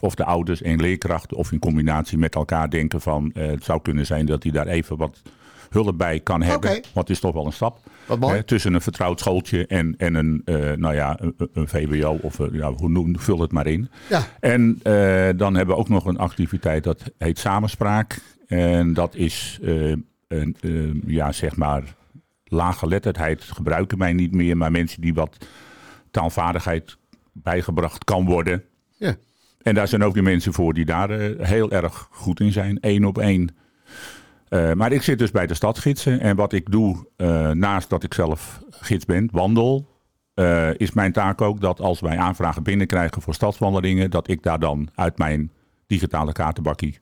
of 0.04 0.16
de 0.16 0.24
ouders 0.26 0.62
en 0.62 0.82
leerkrachten 0.82 1.38
of 1.38 1.52
in 1.52 1.60
combinatie 1.60 2.18
met 2.18 2.36
elkaar 2.36 2.70
denken 2.70 3.02
van... 3.02 3.32
eh, 3.34 3.48
het 3.48 3.64
zou 3.64 3.82
kunnen 3.82 4.06
zijn 4.06 4.26
dat 4.26 4.44
hij 4.44 4.52
daar 4.52 4.68
even 4.68 4.98
wat 4.98 5.22
hulp 5.70 5.98
bij 5.98 6.20
kan 6.20 6.42
hebben. 6.42 6.70
Oké. 6.70 6.80
Want 6.82 7.08
het 7.08 7.10
is 7.10 7.20
toch 7.20 7.34
wel 7.34 7.46
een 7.46 7.54
stap. 7.54 7.80
Hè, 8.20 8.44
tussen 8.44 8.74
een 8.74 8.82
vertrouwd 8.82 9.20
schooltje 9.20 9.68
en, 9.68 9.96
en 9.98 10.16
een, 10.16 10.42
eh, 10.46 10.72
nou 10.72 10.94
ja, 10.94 11.20
een, 11.20 11.36
een 11.54 11.68
VWO 11.68 12.18
of 12.22 12.40
eh, 12.40 12.48
ja, 12.52 12.74
hoe 12.74 12.90
noem, 12.90 13.20
vul 13.20 13.40
het 13.40 13.52
maar 13.52 13.68
in. 13.68 13.90
Ja. 14.10 14.24
En 14.40 14.80
dan 15.38 15.56
hebben 15.56 15.76
we 15.76 15.82
ook 15.82 15.90
nog 15.90 16.06
een 16.06 16.18
activiteit 16.18 16.84
dat 16.84 17.12
heet 17.18 17.40
Samenspraak. 17.40 18.20
En 18.48 18.94
dat 18.94 19.16
is, 19.16 19.60
een, 20.28 21.04
ja, 21.06 21.32
zeg 21.32 21.56
maar, 21.56 21.84
laaggeletterdheid 22.44 23.44
gebruiken 23.44 23.98
mij 23.98 24.14
niet 24.14 24.32
meer. 24.32 24.58
Maar 24.58 24.72
mensen 24.72 25.02
die 25.02 25.14
wat 25.14 25.38
taalvaardigheid 26.12 26.98
bijgebracht 27.32 28.04
kan 28.04 28.26
worden. 28.26 28.64
Ja. 28.98 29.16
En 29.64 29.74
daar 29.74 29.88
zijn 29.88 30.04
ook 30.04 30.14
de 30.14 30.22
mensen 30.22 30.54
voor 30.54 30.74
die 30.74 30.86
daar 30.86 31.10
eh, 31.10 31.48
heel 31.48 31.72
erg 31.72 32.08
goed 32.12 32.40
in 32.40 32.52
zijn. 32.52 32.80
één 32.80 33.06
op 33.06 33.18
één. 33.18 33.56
Eh, 34.50 34.74
maar 34.74 34.92
ik 34.92 35.02
zit 35.02 35.20
dus 35.20 35.32
bij 35.32 35.48
de 35.48 35.54
stadsgidsen. 35.54 36.20
En 36.20 36.36
wat 36.36 36.54
ik 36.54 36.72
doe, 36.72 37.08
eh, 37.16 37.50
naast 37.52 37.90
dat 37.90 38.04
ik 38.04 38.14
zelf 38.14 38.60
gids 38.70 39.06
ben, 39.06 39.30
wandel, 39.32 39.92
is 40.78 40.92
mijn 40.92 41.12
taak 41.12 41.42
ook 41.42 41.62
dat 41.62 41.80
als 41.80 42.00
wij 42.00 42.18
aanvragen 42.18 42.64
binnenkrijgen 42.64 43.22
voor 43.22 43.34
stadswandelingen, 43.34 44.10
dat 44.12 44.28
ik 44.30 44.44
daar 44.44 44.60
dan 44.60 44.90
uit 44.96 45.18
mijn 45.18 45.52
digitale 45.88 46.32
kaartenbakkie 46.32 46.98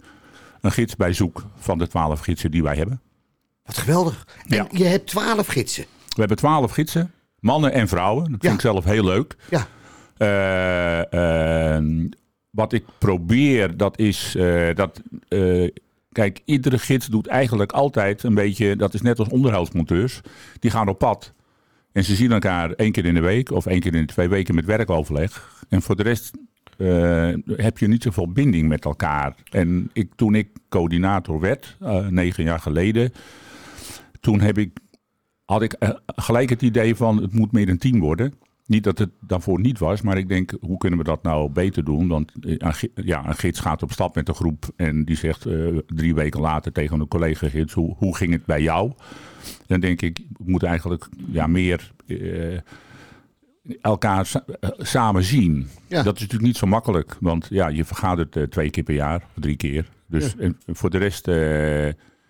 een 0.61 0.71
gids 0.71 0.95
bij 0.95 1.13
zoek 1.13 1.43
van 1.55 1.77
de 1.77 1.87
twaalf 1.87 2.19
gidsen 2.19 2.51
die 2.51 2.63
wij 2.63 2.75
hebben. 2.75 3.01
Wat 3.65 3.77
geweldig. 3.77 4.27
En 4.47 4.55
Ja. 4.55 4.67
je 4.71 4.83
hebt 4.83 5.07
twaalf 5.07 5.47
gidsen. 5.47 5.83
We 5.83 6.19
hebben 6.19 6.37
twaalf 6.37 6.71
gidsen, 6.71 7.11
mannen 7.39 7.71
en 7.71 7.87
vrouwen. 7.87 8.31
Dat 8.31 8.41
vind 8.41 8.53
ik 8.53 8.61
zelf 8.61 8.83
heel 8.83 9.03
leuk. 9.03 9.35
Ja. 9.49 9.67
Wat 12.51 12.73
ik 12.73 12.85
probeer, 12.97 13.77
dat 13.77 13.99
is 13.99 14.35
eh, 14.35 14.75
dat. 14.75 15.01
eh, 15.27 15.69
kijk, 16.11 16.41
iedere 16.45 16.79
gids 16.79 17.07
doet 17.07 17.27
eigenlijk 17.27 17.71
altijd 17.71 18.23
een 18.23 18.33
beetje. 18.33 18.75
Dat 18.75 18.93
is 18.93 19.01
net 19.01 19.19
als 19.19 19.27
onderhoudsmonteurs. 19.27 20.21
Die 20.59 20.71
gaan 20.71 20.87
op 20.87 20.99
pad. 20.99 21.33
En 21.91 22.03
ze 22.03 22.15
zien 22.15 22.31
elkaar 22.31 22.71
één 22.71 22.91
keer 22.91 23.05
in 23.05 23.13
de 23.13 23.19
week 23.19 23.51
of 23.51 23.65
één 23.65 23.79
keer 23.79 23.95
in 23.95 24.01
de 24.01 24.13
twee 24.13 24.29
weken 24.29 24.55
met 24.55 24.65
werkoverleg. 24.65 25.63
En 25.69 25.81
voor 25.81 25.95
de 25.95 26.03
rest 26.03 26.31
eh, 26.77 27.33
heb 27.45 27.77
je 27.77 27.87
niet 27.87 28.03
zoveel 28.03 28.31
binding 28.31 28.67
met 28.67 28.85
elkaar. 28.85 29.35
En 29.49 29.89
ik, 29.93 30.11
toen 30.15 30.35
ik 30.35 30.49
coördinator 30.69 31.39
werd, 31.39 31.77
negen 32.09 32.43
jaar 32.43 32.59
geleden. 32.59 33.13
Toen 34.19 34.41
heb 34.41 34.57
ik 34.57 34.71
had 35.45 35.61
ik 35.61 35.75
gelijk 36.05 36.49
het 36.49 36.61
idee 36.61 36.95
van 36.95 37.21
het 37.21 37.33
moet 37.33 37.51
meer 37.51 37.69
een 37.69 37.77
team 37.77 37.99
worden. 37.99 38.33
Niet 38.71 38.83
dat 38.83 38.97
het 38.97 39.09
daarvoor 39.19 39.59
niet 39.59 39.79
was, 39.79 40.01
maar 40.01 40.17
ik 40.17 40.27
denk 40.27 40.53
hoe 40.61 40.77
kunnen 40.77 40.99
we 40.99 41.05
dat 41.05 41.23
nou 41.23 41.49
beter 41.49 41.83
doen? 41.83 42.07
Want 42.07 42.31
eh, 42.41 42.71
ja, 42.95 43.27
een 43.27 43.35
gids 43.35 43.59
gaat 43.59 43.83
op 43.83 43.91
stap 43.91 44.15
met 44.15 44.27
een 44.27 44.35
groep 44.35 44.69
en 44.75 45.05
die 45.05 45.15
zegt 45.15 45.45
eh, 45.45 45.77
drie 45.87 46.15
weken 46.15 46.41
later 46.41 46.71
tegen 46.71 46.99
een 46.99 47.07
collega 47.07 47.49
gids 47.49 47.73
hoe, 47.73 47.95
hoe 47.97 48.15
ging 48.15 48.31
het 48.33 48.45
bij 48.45 48.61
jou? 48.61 48.91
Dan 49.67 49.79
denk 49.79 50.01
ik, 50.01 50.17
we 50.37 50.43
moeten 50.45 50.67
eigenlijk 50.67 51.07
ja, 51.31 51.47
meer 51.47 51.91
eh, 52.07 52.57
elkaar 53.81 54.25
sa- 54.25 54.45
samen 54.77 55.23
zien. 55.23 55.67
Ja. 55.87 56.03
Dat 56.03 56.15
is 56.15 56.21
natuurlijk 56.21 56.47
niet 56.47 56.57
zo 56.57 56.67
makkelijk, 56.67 57.17
want 57.19 57.47
ja, 57.49 57.67
je 57.67 57.85
vergadert 57.85 58.51
twee 58.51 58.69
keer 58.69 58.83
per 58.83 58.95
jaar, 58.95 59.23
drie 59.33 59.55
keer. 59.55 59.89
Dus 60.07 60.35
en 60.37 60.57
voor 60.65 60.89
de 60.89 60.97
rest 60.97 61.25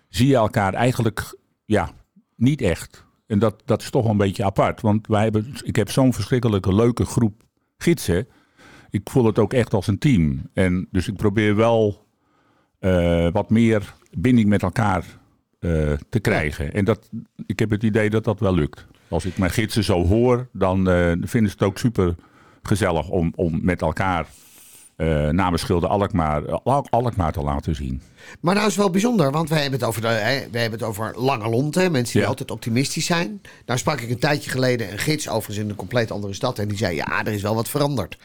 zie 0.08 0.26
je 0.26 0.34
elkaar 0.34 0.74
eigenlijk 0.74 1.38
ja, 1.64 1.90
niet 2.36 2.60
echt. 2.60 3.04
En 3.32 3.38
dat, 3.38 3.62
dat 3.64 3.82
is 3.82 3.90
toch 3.90 4.02
wel 4.02 4.10
een 4.10 4.16
beetje 4.16 4.44
apart. 4.44 4.80
Want 4.80 5.06
wij 5.06 5.22
hebben, 5.22 5.54
ik 5.62 5.76
heb 5.76 5.90
zo'n 5.90 6.12
verschrikkelijke 6.12 6.74
leuke 6.74 7.04
groep 7.04 7.42
gidsen. 7.78 8.26
Ik 8.90 9.10
voel 9.10 9.24
het 9.24 9.38
ook 9.38 9.52
echt 9.52 9.74
als 9.74 9.86
een 9.86 9.98
team. 9.98 10.42
En 10.54 10.88
dus 10.90 11.08
ik 11.08 11.16
probeer 11.16 11.56
wel 11.56 12.06
eh, 12.78 13.28
wat 13.32 13.50
meer 13.50 13.94
binding 14.18 14.48
met 14.48 14.62
elkaar 14.62 15.04
eh, 15.58 15.92
te 16.08 16.20
krijgen. 16.20 16.72
En 16.72 16.84
dat, 16.84 17.10
ik 17.46 17.58
heb 17.58 17.70
het 17.70 17.82
idee 17.82 18.10
dat 18.10 18.24
dat 18.24 18.40
wel 18.40 18.54
lukt. 18.54 18.86
Als 19.08 19.24
ik 19.24 19.38
mijn 19.38 19.50
gidsen 19.50 19.84
zo 19.84 20.06
hoor, 20.06 20.48
dan 20.52 20.88
uh, 20.88 21.06
vinden 21.06 21.50
ze 21.50 21.56
het 21.58 21.62
ook 21.62 21.78
super 21.78 22.14
gezellig 22.62 23.08
om, 23.08 23.32
om 23.36 23.58
met 23.62 23.82
elkaar 23.82 24.26
namens 25.30 25.62
Schilder 25.62 25.88
Alkmaar, 25.88 26.60
Alkmaar 26.90 27.32
te 27.32 27.42
laten 27.42 27.74
zien. 27.74 28.02
Maar 28.40 28.54
nou 28.54 28.66
is 28.66 28.76
wel 28.76 28.90
bijzonder, 28.90 29.30
want 29.30 29.48
wij 29.48 29.60
hebben 29.60 29.78
het 29.78 29.88
over, 29.88 30.00
de, 30.00 30.08
wij 30.50 30.60
hebben 30.60 30.78
het 30.78 30.88
over 30.88 31.12
lange 31.16 31.48
lonten. 31.48 31.92
Mensen 31.92 32.12
die 32.12 32.22
ja. 32.22 32.28
altijd 32.28 32.50
optimistisch 32.50 33.06
zijn. 33.06 33.40
Nou 33.66 33.78
sprak 33.78 34.00
ik 34.00 34.10
een 34.10 34.18
tijdje 34.18 34.50
geleden 34.50 34.92
een 34.92 34.98
gids, 34.98 35.28
overigens 35.28 35.58
in 35.58 35.68
een 35.68 35.76
compleet 35.76 36.10
andere 36.10 36.34
stad. 36.34 36.58
En 36.58 36.68
die 36.68 36.78
zei, 36.78 36.96
ja, 36.96 37.24
er 37.24 37.32
is 37.32 37.42
wel 37.42 37.54
wat 37.54 37.68
veranderd. 37.68 38.16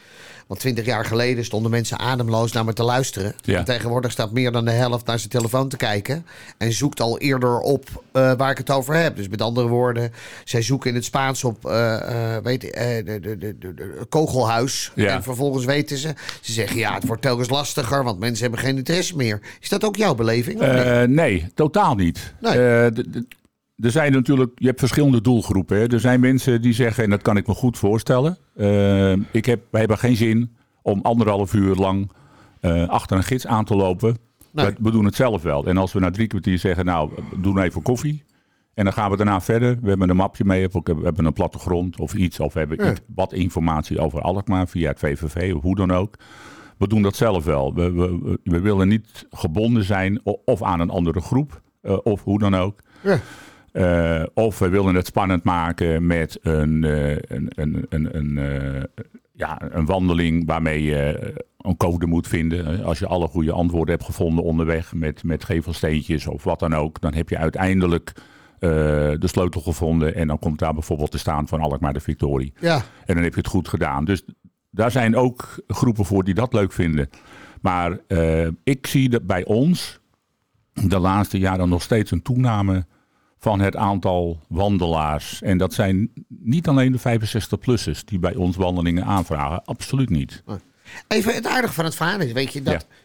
Want 0.47 0.59
twintig 0.59 0.85
jaar 0.85 1.05
geleden 1.05 1.45
stonden 1.45 1.71
mensen 1.71 1.99
ademloos 1.99 2.51
naar 2.51 2.65
me 2.65 2.73
te 2.73 2.83
luisteren. 2.83 3.35
Ja. 3.41 3.57
En 3.57 3.65
tegenwoordig 3.65 4.11
staat 4.11 4.31
meer 4.31 4.51
dan 4.51 4.65
de 4.65 4.71
helft 4.71 5.05
naar 5.05 5.19
zijn 5.19 5.29
telefoon 5.29 5.69
te 5.69 5.77
kijken. 5.77 6.25
En 6.57 6.73
zoekt 6.73 6.99
al 6.99 7.19
eerder 7.19 7.59
op 7.59 8.03
uh, 8.13 8.33
waar 8.37 8.51
ik 8.51 8.57
het 8.57 8.69
over 8.69 8.95
heb. 8.95 9.15
Dus 9.15 9.27
met 9.27 9.41
andere 9.41 9.67
woorden, 9.67 10.13
zij 10.43 10.61
zoeken 10.61 10.89
in 10.89 10.95
het 10.95 11.05
Spaans 11.05 11.43
op 11.43 11.65
uh, 11.65 11.71
uh, 12.09 12.37
weet, 12.43 12.61
de, 12.61 13.01
de, 13.05 13.37
de, 13.37 13.57
de, 13.57 14.05
kogelhuis. 14.09 14.91
Ja. 14.95 15.13
En 15.13 15.23
vervolgens 15.23 15.65
weten 15.65 15.97
ze. 15.97 16.13
Ze 16.41 16.51
zeggen 16.51 16.77
ja, 16.77 16.93
het 16.93 17.05
wordt 17.05 17.21
telkens 17.21 17.49
lastiger, 17.49 18.03
want 18.03 18.19
mensen 18.19 18.41
hebben 18.41 18.59
geen 18.59 18.77
interesse 18.77 19.15
meer. 19.15 19.41
Is 19.61 19.69
dat 19.69 19.83
ook 19.87 19.95
jouw 19.95 20.15
beleving? 20.15 20.59
Nee? 20.59 21.07
nee? 21.07 21.47
totaal 21.53 21.95
niet. 21.95 22.35
Nee. 22.39 22.57
er 22.57 23.91
zijn 23.91 24.11
natuurlijk, 24.11 24.51
je 24.55 24.67
hebt 24.67 24.79
verschillende 24.79 25.21
doelgroepen. 25.21 25.77
Hè. 25.77 25.87
Er 25.87 25.99
zijn 25.99 26.19
mensen 26.19 26.61
die 26.61 26.73
zeggen, 26.73 27.03
en 27.03 27.09
dat 27.09 27.21
kan 27.21 27.37
ik 27.37 27.47
me 27.47 27.53
goed 27.53 27.77
voorstellen. 27.77 28.37
Uh, 28.55 29.11
ik 29.11 29.45
heb, 29.45 29.61
wij 29.69 29.79
hebben 29.79 29.97
geen 29.97 30.15
zin 30.15 30.55
om 30.81 30.99
anderhalf 31.01 31.53
uur 31.53 31.75
lang 31.75 32.11
achter 32.87 33.17
een 33.17 33.23
gids 33.23 33.47
aan 33.47 33.65
te 33.65 33.75
lopen. 33.75 34.17
Nee. 34.51 34.65
We, 34.65 34.75
we, 34.79 34.91
doen 34.91 35.05
het 35.05 35.15
zelf 35.15 35.41
wel. 35.41 35.65
En 35.65 35.77
als 35.77 35.93
we 35.93 35.99
na 35.99 36.11
drie 36.11 36.27
kwartier 36.27 36.59
zeggen, 36.59 36.85
nou, 36.85 37.11
doe 37.37 37.61
even 37.61 37.81
koffie. 37.81 38.23
En 38.77 38.83
dan 38.83 38.93
gaan 38.93 39.11
we 39.11 39.17
daarna 39.17 39.41
verder. 39.41 39.77
We 39.81 39.89
hebben 39.89 40.09
een 40.09 40.15
mapje 40.15 40.45
mee, 40.45 40.67
of 40.67 40.73
we 40.83 41.03
hebben 41.03 41.25
een 41.25 41.33
plattegrond 41.33 41.99
of 41.99 42.13
iets. 42.13 42.39
Of 42.39 42.53
we 42.53 42.59
hebben 42.59 42.83
Ja. 42.83 42.91
iets, 42.91 42.99
wat 43.15 43.33
informatie 43.33 43.99
over 43.99 44.21
Alkmaar 44.21 44.67
via 44.67 44.89
het 44.89 44.99
VVV 44.99 45.53
of 45.55 45.61
hoe 45.61 45.75
dan 45.75 45.91
ook. 45.91 46.15
We 46.77 46.87
doen 46.87 47.01
dat 47.01 47.15
zelf 47.15 47.45
wel. 47.45 47.73
We, 47.73 47.91
we, 47.91 48.39
we 48.43 48.59
willen 48.59 48.87
niet 48.87 49.25
gebonden 49.29 49.83
zijn 49.83 50.21
of 50.45 50.63
aan 50.63 50.79
een 50.79 50.89
andere 50.89 51.21
groep. 51.21 51.61
uh, 51.87 51.97
of 52.03 52.23
hoe 52.23 52.39
dan 52.39 52.55
ook. 52.55 52.79
Ja. 53.01 53.19
Uh, 53.73 54.25
of 54.33 54.59
we 54.59 54.69
willen 54.69 54.95
het 54.95 55.05
spannend 55.05 55.43
maken 55.43 56.05
met 56.07 56.39
een, 56.41 56.83
uh, 56.83 57.09
een, 57.09 57.51
een, 57.55 57.85
een, 57.89 58.17
een, 58.17 58.37
uh, 58.37 58.83
ja, 59.31 59.61
een 59.71 59.85
wandeling 59.85 60.45
waarmee 60.45 60.83
je 60.83 61.33
een 61.57 61.77
code 61.77 62.05
moet 62.05 62.27
vinden. 62.27 62.83
Als 62.83 62.99
je 62.99 63.07
alle 63.07 63.27
goede 63.27 63.51
antwoorden 63.51 63.95
hebt 63.95 64.07
gevonden 64.07 64.43
onderweg 64.43 64.93
met, 64.93 65.23
met 65.23 65.43
gevelsteentjes 65.43 66.27
of 66.27 66.43
wat 66.43 66.59
dan 66.59 66.73
ook, 66.73 67.01
dan 67.01 67.13
heb 67.13 67.29
je 67.29 67.37
uiteindelijk 67.37 68.13
de 68.59 69.17
sleutel 69.21 69.61
gevonden. 69.61 70.15
En 70.15 70.27
dan 70.27 70.39
komt 70.39 70.59
daar 70.59 70.73
bijvoorbeeld 70.73 71.11
te 71.11 71.17
staan 71.17 71.47
van 71.47 71.61
Alkmaar 71.61 71.93
de 71.93 71.99
Victorie. 71.99 72.53
Ja. 72.59 72.75
En 73.05 73.13
dan 73.15 73.23
heb 73.23 73.33
je 73.33 73.39
het 73.39 73.49
goed 73.49 73.67
gedaan. 73.67 74.05
Dus 74.05 74.23
daar 74.77 74.91
zijn 74.91 75.15
ook 75.15 75.63
groepen 75.67 76.05
voor 76.05 76.23
die 76.23 76.33
dat 76.33 76.53
leuk 76.53 76.71
vinden. 76.71 77.09
Maar 77.61 77.99
uh, 78.07 78.47
ik 78.63 78.87
zie 78.87 79.09
dat 79.09 79.25
bij 79.27 79.45
ons 79.45 79.99
de 80.73 80.99
laatste 80.99 81.37
jaren 81.37 81.69
nog 81.69 81.81
steeds 81.81 82.11
een 82.11 82.21
toename 82.21 82.85
van 83.39 83.59
het 83.59 83.75
aantal 83.75 84.39
wandelaars. 84.47 85.41
En 85.41 85.57
dat 85.57 85.73
zijn 85.73 86.11
niet 86.27 86.67
alleen 86.67 86.91
de 86.91 87.19
65-plussers 87.19 88.03
die 88.05 88.19
bij 88.19 88.35
ons 88.35 88.55
wandelingen 88.55 89.03
aanvragen. 89.03 89.65
Absoluut 89.65 90.09
niet. 90.09 90.43
Even 91.07 91.33
het 91.33 91.47
aardige 91.47 91.73
van 91.73 91.85
het 91.85 91.95
verhaal 91.95 92.19
is, 92.19 92.31
weet 92.31 92.53
je, 92.53 92.61
dat... 92.61 92.73
Ja. 92.73 92.95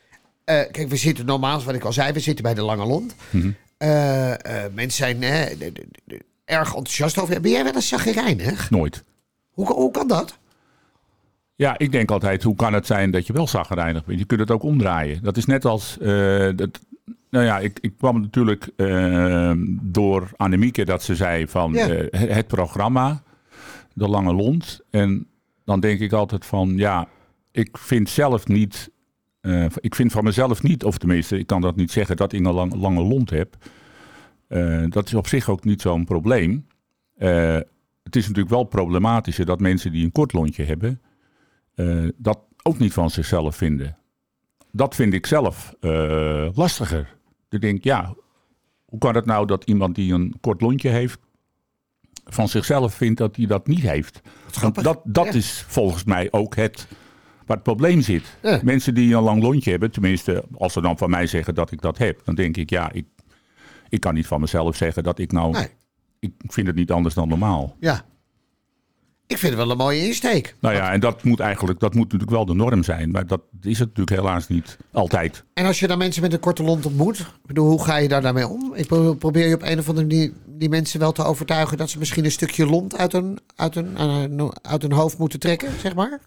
Uh, 0.45 0.71
kijk, 0.71 0.89
we 0.89 0.97
zitten 0.97 1.27
normaal, 1.27 1.63
wat 1.63 1.75
ik 1.75 1.85
al 1.85 1.93
zei, 1.93 2.13
we 2.13 2.21
zitten 2.21 2.45
bij 2.45 2.55
de 2.55 2.63
Lange 2.63 2.87
Lond. 2.87 3.15
Mm 3.31 3.41
-hmm. 3.41 3.57
uh, 3.79 4.29
uh, 4.29 4.37
mensen 4.75 5.05
zijn 5.05 5.21
de, 5.21 5.57
de, 5.59 5.73
de, 6.05 6.21
erg 6.45 6.69
enthousiast 6.69 7.19
over. 7.19 7.41
Ben 7.41 7.51
jij 7.51 7.65
wel 7.65 7.75
eens 7.75 7.91
chagrijnig? 7.91 8.71
Nooit. 8.71 9.05
Hoe, 9.51 9.67
hoe 9.67 9.91
kan 9.91 10.09
dat? 10.09 10.39
Ja, 11.55 11.79
ik 11.79 11.93
denk 11.93 12.11
altijd, 12.11 12.43
hoe 12.43 12.57
kan 12.57 12.73
het 12.73 12.87
zijn 12.87 13.11
dat 13.11 13.27
je 13.27 13.33
wel 13.33 13.47
zagrijnig 13.47 14.05
bent? 14.05 14.19
Je 14.19 14.25
kunt 14.25 14.41
het 14.41 14.51
ook 14.51 14.63
omdraaien. 14.63 15.23
Dat 15.23 15.37
is 15.37 15.47
net 15.47 15.65
als... 15.65 15.99
dat, 16.57 16.81
nou 17.31 17.45
ja, 17.45 17.59
ik, 17.59 17.79
ik 17.81 17.97
kwam 17.99 18.21
natuurlijk 18.21 18.71
uh, 18.77 19.53
door 19.83 20.31
Annemieke 20.37 20.85
dat 20.85 21.03
ze 21.03 21.15
zei 21.17 21.49
van 21.49 21.73
Ja. 21.73 21.89
uh, 21.89 22.07
het 22.11 22.47
programma, 22.47 23.23
de 23.95 24.09
Lange 24.09 24.33
Lont. 24.33 24.81
En 24.91 25.27
dan 25.65 25.81
denk 25.81 26.01
ik 26.01 26.13
altijd 26.13 26.47
van, 26.47 26.77
ja, 26.77 27.09
ik 27.51 27.79
vind 27.79 28.09
zelf 28.09 28.47
niet, 28.47 28.91
ik 29.81 29.95
vind 29.95 30.13
van 30.13 30.25
mezelf 30.25 30.63
niet, 30.63 30.85
of 30.85 30.99
tenminste, 30.99 31.39
ik 31.39 31.47
kan 31.47 31.61
dat 31.61 31.77
niet 31.77 31.91
zeggen 31.91 32.17
dat 32.17 32.33
ik 32.33 32.47
een 32.47 32.53
lang, 32.53 32.75
lange 32.75 33.03
lont 33.03 33.31
heb. 33.31 33.57
Dat 34.89 35.07
is 35.07 35.15
op 35.15 35.27
zich 35.27 35.49
ook 35.49 35.65
niet 35.65 35.81
zo'n 35.81 36.05
probleem. 36.05 36.67
Het 38.03 38.17
is 38.17 38.23
natuurlijk 38.23 38.55
wel 38.55 38.65
problematischer 38.65 39.47
dat 39.47 39.61
mensen 39.61 39.93
die 39.93 40.05
een 40.05 40.13
kort 40.13 40.33
lontje 40.33 40.65
hebben, 40.65 41.01
uh, 41.75 42.09
dat 42.17 42.39
ook 42.63 42.79
niet 42.79 42.93
van 42.93 43.11
zichzelf 43.11 43.57
vinden. 43.57 43.97
Dat 44.73 44.95
vind 44.95 45.15
ik 45.15 45.27
zelf 45.27 45.75
uh, 45.81 46.49
lastiger. 46.55 47.17
Ik 47.51 47.61
denk, 47.61 47.85
ja, 47.85 48.15
hoe 48.85 48.99
kan 48.99 49.15
het 49.15 49.25
nou 49.25 49.47
dat 49.47 49.65
iemand 49.65 49.95
die 49.95 50.13
een 50.15 50.35
kort 50.41 50.61
lontje 50.61 50.89
heeft, 50.89 51.19
van 52.25 52.49
zichzelf 52.49 52.95
vindt 52.95 53.19
dat 53.19 53.37
hij 53.37 53.47
dat 53.47 53.67
niet 53.67 53.83
heeft? 53.83 54.21
Dat 54.75 55.01
dat 55.05 55.27
Ja. 55.27 55.33
is 55.33 55.65
volgens 55.69 56.05
mij 56.05 56.29
ook 56.31 56.57
het 56.57 56.87
waar 57.47 57.57
het 57.57 57.63
probleem 57.63 58.01
zit. 58.01 58.39
Ja. 58.43 58.61
Mensen 58.65 58.95
die 58.95 59.15
een 59.15 59.23
lang 59.23 59.43
lontje 59.43 59.71
hebben, 59.71 59.91
tenminste, 59.91 60.45
als 60.55 60.73
ze 60.73 60.81
dan 60.81 60.99
van 60.99 61.11
mij 61.11 61.27
zeggen 61.27 61.55
dat 61.55 61.71
ik 61.71 61.81
dat 61.81 61.99
heb, 61.99 62.21
dan 62.25 62.35
denk 62.35 62.57
ik, 62.57 62.71
ja, 62.71 62.93
ik, 62.93 63.07
ik 63.89 64.01
kan 64.01 64.15
niet 64.15 64.27
van 64.27 64.41
mezelf 64.41 64.77
zeggen 64.77 65.03
dat 65.03 65.19
ik 65.19 65.33
nou. 65.33 65.53
Nee. 65.53 65.69
Ik 66.21 66.33
vind 66.53 66.67
het 66.67 66.77
niet 66.77 66.91
anders 66.91 67.15
dan 67.15 67.29
normaal. 67.29 67.77
Ja. 67.81 68.05
Ik 69.33 69.39
vind 69.39 69.53
het 69.53 69.63
wel 69.63 69.71
een 69.71 69.77
mooie 69.77 70.07
insteek. 70.07 70.55
Nou 70.61 70.75
ja, 70.75 70.93
en 70.93 71.01
dat 71.01 71.25
moet 71.25 71.41
eigenlijk, 71.41 71.81
dat 71.81 71.95
moet 71.95 72.03
natuurlijk 72.03 72.31
wel 72.31 72.47
de 72.47 72.55
norm 72.55 72.83
zijn. 72.83 73.11
Maar 73.11 73.27
dat 73.27 73.41
is 73.61 73.79
het 73.79 73.89
natuurlijk 73.89 74.17
helaas 74.17 74.49
niet 74.49 74.79
altijd. 74.93 75.45
En 75.55 75.67
als 75.67 75.81
je 75.81 75.87
dan 75.87 75.99
mensen 75.99 76.23
met 76.23 76.33
een 76.33 76.41
korte 76.41 76.63
lont 76.63 76.87
ontmoet, 76.87 77.27
bedoel, 77.47 77.69
hoe 77.69 77.85
ga 77.85 77.97
je 77.97 78.09
daar 78.09 78.23
daarmee 78.23 78.49
om? 78.49 78.73
Ik 78.75 78.87
pro- 78.87 79.15
probeer 79.15 79.49
je 79.49 79.55
op 79.55 79.63
een 79.63 79.79
of 79.79 79.89
andere 79.89 80.07
manier 80.07 80.33
die 80.47 80.69
mensen 80.69 81.01
wel 81.01 81.13
te 81.13 81.25
overtuigen 81.25 81.77
dat 81.77 81.91
ze 81.91 81.99
misschien 81.99 82.25
een 82.25 82.31
stukje 82.31 82.67
lont 82.67 82.97
uit 82.97 83.13
hun, 83.13 83.39
uit 83.57 83.75
hun, 83.75 83.99
uit 84.63 84.83
hun 84.83 84.93
hoofd 84.93 85.19
moeten 85.19 85.39
trekken, 85.39 85.69
zeg 85.81 85.95
maar. 85.95 86.21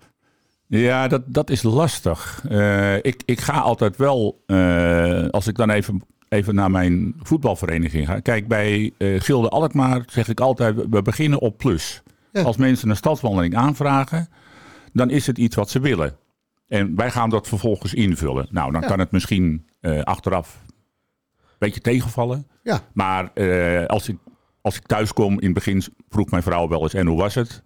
Ja, 0.67 1.07
dat, 1.07 1.21
dat 1.25 1.50
is 1.50 1.63
lastig. 1.63 2.43
Uh, 2.50 2.95
ik, 2.95 3.21
ik 3.25 3.39
ga 3.39 3.59
altijd 3.59 3.97
wel, 3.97 4.43
uh, 4.47 5.29
als 5.29 5.47
ik 5.47 5.55
dan 5.55 5.69
even, 5.69 6.01
even 6.29 6.55
naar 6.55 6.71
mijn 6.71 7.15
voetbalvereniging 7.21 8.07
ga. 8.07 8.19
Kijk, 8.19 8.47
bij 8.47 8.91
uh, 8.97 9.21
Gilde 9.21 9.50
Alkmaar 9.50 10.03
zeg 10.05 10.27
ik 10.27 10.39
altijd, 10.39 10.75
we 10.89 11.01
beginnen 11.01 11.39
op 11.41 11.57
plus. 11.57 12.03
Ja. 12.35 12.41
Als 12.43 12.57
mensen 12.57 12.89
een 12.89 12.95
stadswandeling 12.95 13.55
aanvragen, 13.55 14.27
dan 14.93 15.09
is 15.09 15.27
het 15.27 15.37
iets 15.37 15.55
wat 15.55 15.69
ze 15.69 15.79
willen. 15.79 16.17
En 16.67 16.95
wij 16.95 17.11
gaan 17.11 17.29
dat 17.29 17.47
vervolgens 17.47 17.93
invullen. 17.93 18.47
Nou, 18.49 18.71
dan 18.71 18.81
Ja. 18.81 18.87
kan 18.87 18.99
het 18.99 19.11
misschien 19.11 19.67
uh, 19.81 20.01
achteraf 20.01 20.61
een 21.39 21.55
beetje 21.57 21.81
tegenvallen. 21.81 22.47
Ja. 22.63 22.79
Maar 22.93 23.31
uh, 23.33 23.85
als, 23.85 24.09
ik, 24.09 24.17
als 24.61 24.75
ik 24.75 24.85
thuis 24.85 25.13
kom, 25.13 25.31
in 25.39 25.45
het 25.45 25.53
begin 25.53 25.83
vroeg 26.09 26.29
mijn 26.29 26.43
vrouw 26.43 26.67
wel 26.67 26.81
eens, 26.81 26.93
en 26.93 27.07
hoe 27.07 27.17
was 27.17 27.35
het? 27.35 27.61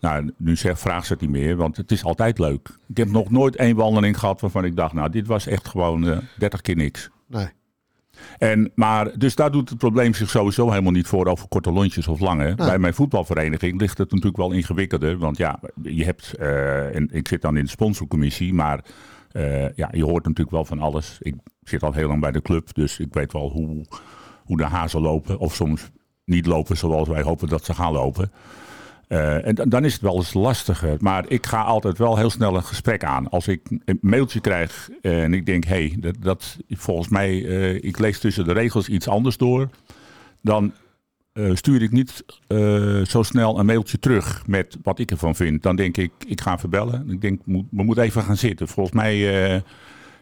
Nou, 0.00 0.32
nu 0.36 0.56
zeg, 0.56 0.78
vraagt 0.78 1.06
ze 1.06 1.12
het 1.12 1.22
niet 1.22 1.30
meer, 1.30 1.56
want 1.56 1.76
het 1.76 1.90
is 1.92 2.04
altijd 2.04 2.38
leuk. 2.38 2.78
Ik 2.88 2.96
heb 2.96 3.08
nog 3.10 3.30
nooit 3.30 3.56
één 3.56 3.76
wandeling 3.76 4.18
gehad 4.18 4.40
waarvan 4.40 4.64
ik 4.64 4.76
dacht, 4.76 4.92
nou, 4.92 5.10
dit 5.10 5.26
was 5.26 5.46
echt 5.46 5.68
gewoon 5.68 6.04
uh, 6.04 6.18
30 6.38 6.60
keer 6.60 6.76
niks. 6.76 7.10
Nee. 7.28 7.48
En, 8.38 8.72
maar, 8.74 9.18
dus 9.18 9.34
daar 9.34 9.50
doet 9.50 9.68
het 9.68 9.78
probleem 9.78 10.14
zich 10.14 10.30
sowieso 10.30 10.68
helemaal 10.68 10.92
niet 10.92 11.06
voor 11.06 11.26
over 11.26 11.48
korte 11.48 11.72
lontjes 11.72 12.08
of 12.08 12.20
lange. 12.20 12.54
Bij 12.54 12.78
mijn 12.78 12.94
voetbalvereniging 12.94 13.80
ligt 13.80 13.98
het 13.98 14.10
natuurlijk 14.10 14.36
wel 14.36 14.52
ingewikkelder. 14.52 15.18
Want 15.18 15.36
ja, 15.36 15.60
je 15.82 16.04
hebt, 16.04 16.34
uh, 16.40 16.94
en 16.94 17.08
ik 17.12 17.28
zit 17.28 17.42
dan 17.42 17.56
in 17.56 17.64
de 17.64 17.70
sponsorcommissie, 17.70 18.54
maar 18.54 18.84
uh, 19.32 19.72
ja, 19.74 19.88
je 19.92 20.04
hoort 20.04 20.24
natuurlijk 20.24 20.50
wel 20.50 20.64
van 20.64 20.80
alles. 20.80 21.16
Ik 21.20 21.34
zit 21.62 21.82
al 21.82 21.92
heel 21.92 22.08
lang 22.08 22.20
bij 22.20 22.32
de 22.32 22.42
club, 22.42 22.74
dus 22.74 22.98
ik 22.98 23.14
weet 23.14 23.32
wel 23.32 23.50
hoe, 23.50 23.84
hoe 24.44 24.56
de 24.56 24.64
hazen 24.64 25.00
lopen. 25.00 25.38
Of 25.38 25.54
soms 25.54 25.90
niet 26.24 26.46
lopen 26.46 26.76
zoals 26.76 27.08
wij 27.08 27.22
hopen 27.22 27.48
dat 27.48 27.64
ze 27.64 27.74
gaan 27.74 27.92
lopen. 27.92 28.32
Uh, 29.08 29.46
en 29.46 29.54
dan 29.54 29.84
is 29.84 29.92
het 29.92 30.02
wel 30.02 30.16
eens 30.16 30.34
lastiger. 30.34 30.96
Maar 31.00 31.24
ik 31.28 31.46
ga 31.46 31.62
altijd 31.62 31.98
wel 31.98 32.16
heel 32.16 32.30
snel 32.30 32.56
een 32.56 32.62
gesprek 32.64 33.04
aan. 33.04 33.28
Als 33.30 33.48
ik 33.48 33.60
een 33.84 33.98
mailtje 34.00 34.40
krijg 34.40 34.88
en 35.02 35.34
ik 35.34 35.46
denk, 35.46 35.64
hé, 35.64 35.74
hey, 35.74 35.96
dat, 35.98 36.14
dat 36.20 36.56
volgens 36.70 37.08
mij, 37.08 37.34
uh, 37.42 37.74
ik 37.74 37.98
lees 37.98 38.18
tussen 38.18 38.44
de 38.44 38.52
regels 38.52 38.88
iets 38.88 39.08
anders 39.08 39.36
door. 39.36 39.68
Dan 40.42 40.72
stuur 41.52 41.82
ik 41.82 41.90
niet 41.90 42.24
zo 43.08 43.22
snel 43.22 43.58
een 43.58 43.66
mailtje 43.66 43.98
terug 43.98 44.46
met 44.46 44.76
wat 44.82 44.98
ik 44.98 45.10
ervan 45.10 45.34
vind. 45.34 45.62
Dan 45.62 45.76
denk 45.76 45.96
ik, 45.96 46.12
ik 46.26 46.40
ga 46.40 46.58
verbellen. 46.58 47.10
Ik 47.10 47.20
denk, 47.20 47.40
we 47.44 47.64
moeten 47.70 48.04
even 48.04 48.22
gaan 48.22 48.36
zitten. 48.36 48.68
Volgens 48.68 48.94
mij, 48.94 49.32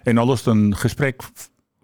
en 0.02 0.18
is 0.18 0.38
het 0.38 0.46
een 0.46 0.76
gesprek 0.76 1.22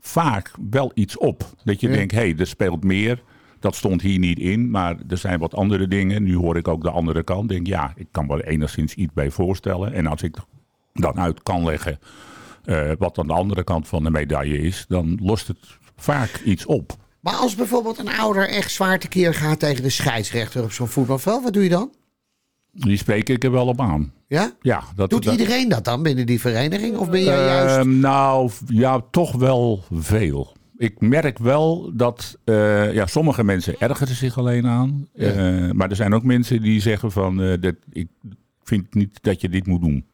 vaak 0.00 0.50
wel 0.71 0.90
iets 0.95 1.19
op. 1.19 1.45
Dat 1.64 1.80
je 1.80 1.88
Ja. 1.88 1.95
denkt, 1.95 2.12
hé, 2.12 2.19
hey, 2.19 2.35
er 2.38 2.47
speelt 2.47 2.85
meer. 2.85 3.23
Dat 3.61 3.75
stond 3.75 4.02
hier 4.02 4.19
niet 4.19 4.38
in, 4.38 4.71
maar 4.71 4.97
er 5.09 5.17
zijn 5.19 5.38
wat 5.38 5.55
andere 5.55 5.88
dingen. 5.88 6.23
Nu 6.23 6.37
hoor 6.37 6.57
ik 6.57 6.69
ook 6.69 6.83
de 6.83 6.90
andere 6.90 7.23
kant. 7.23 7.49
Denk, 7.49 7.67
ja, 7.67 7.93
ik 7.97 8.07
kan 8.11 8.26
me 8.26 8.35
er 8.43 8.45
enigszins 8.49 8.95
iets 8.95 9.12
bij 9.12 9.31
voorstellen. 9.31 9.93
En 9.93 10.07
als 10.07 10.23
ik 10.23 10.37
dan 10.93 11.19
uit 11.21 11.43
kan 11.43 11.64
leggen 11.64 11.99
eh, 12.64 12.90
wat 12.99 13.14
dan 13.14 13.26
de 13.26 13.33
andere 13.33 13.64
kant 13.64 13.88
van 13.88 14.02
de 14.05 14.11
medaille 14.11 14.59
is, 14.59 14.85
dan 14.88 15.19
lost 15.23 15.47
het 15.49 15.59
vaak 15.97 16.40
iets 16.45 16.67
op. 16.67 16.93
Maar 17.21 17.35
als 17.35 17.55
bijvoorbeeld 17.55 17.99
een 17.99 18.09
ouder 18.19 18.49
echt 18.49 18.71
zwaar 18.73 18.99
tekeer 18.99 19.35
gaat 19.35 19.59
tegen 19.59 19.83
de 19.83 19.90
scheidsrechter 19.90 20.62
op 20.62 20.73
zo'n 20.73 20.88
voetbalveld, 20.88 21.43
wat 21.43 21.52
doe 21.52 21.62
je 21.62 21.69
dan? 21.69 21.95
Die 22.73 22.97
spreek 22.97 23.29
ik 23.29 23.45
er 23.45 23.50
wel 23.50 23.67
op 23.67 23.81
aan. 23.81 24.12
Ja? 24.26 24.52
Ja, 24.61 24.83
dat, 24.95 25.11
Doet 25.11 25.25
dat- 25.25 25.33
iedereen 25.38 25.69
dat 25.69 25.85
dan 25.85 26.02
binnen 26.02 26.26
die 26.26 26.40
vereniging? 26.40 26.97
Of 26.97 27.11
ben 27.11 27.23
jij 27.25 27.45
juist... 27.45 27.76
Ehm, 27.76 27.99
nou, 28.00 28.50
ja, 28.67 29.00
toch 29.11 29.33
wel 29.37 29.85
veel. 29.93 30.52
Ik 30.81 31.01
merk 31.01 31.39
wel 31.39 31.91
dat 31.97 32.39
eh, 32.45 32.93
ja, 32.93 33.07
sommige 33.07 33.45
mensen 33.45 33.81
ergeren 33.81 34.15
zich 34.15 34.39
alleen 34.39 34.67
aan. 34.67 35.09
Ja. 35.15 35.31
Eh, 35.31 35.71
maar 35.71 35.91
er 35.91 35.97
zijn 35.97 36.15
ook 36.15 36.23
mensen 36.23 36.63
die 36.63 36.81
zeggen 36.81 37.13
van, 37.13 37.43
eh, 37.43 37.61
dat, 37.61 37.75
ik 37.91 38.09
vind 38.63 38.95
niet 38.95 39.23
dat 39.23 39.41
je 39.41 39.49
dit 39.49 39.67
moet 39.67 39.81
doen. 39.81 40.07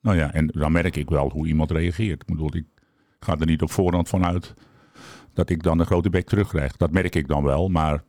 Nou 0.00 0.16
ja, 0.16 0.32
en 0.32 0.46
dan 0.46 0.72
merk 0.72 0.96
ik 0.96 1.10
wel 1.10 1.30
hoe 1.30 1.46
iemand 1.46 1.70
reageert. 1.70 2.22
Ik 2.22 2.26
bedoel, 2.26 2.56
ik 2.56 2.64
ga 3.20 3.38
er 3.38 3.46
niet 3.46 3.62
op 3.62 3.70
voorhand 3.70 4.08
van 4.08 4.24
uit 4.24 4.54
dat 5.34 5.50
ik 5.50 5.62
dan 5.62 5.78
een 5.78 5.86
grote 5.86 6.10
bek 6.10 6.28
terugkrijg. 6.28 6.76
Dat 6.76 6.90
merk 6.90 7.14
ik 7.14 7.28
dan 7.28 7.42
wel, 7.42 7.68
maar 7.68 8.02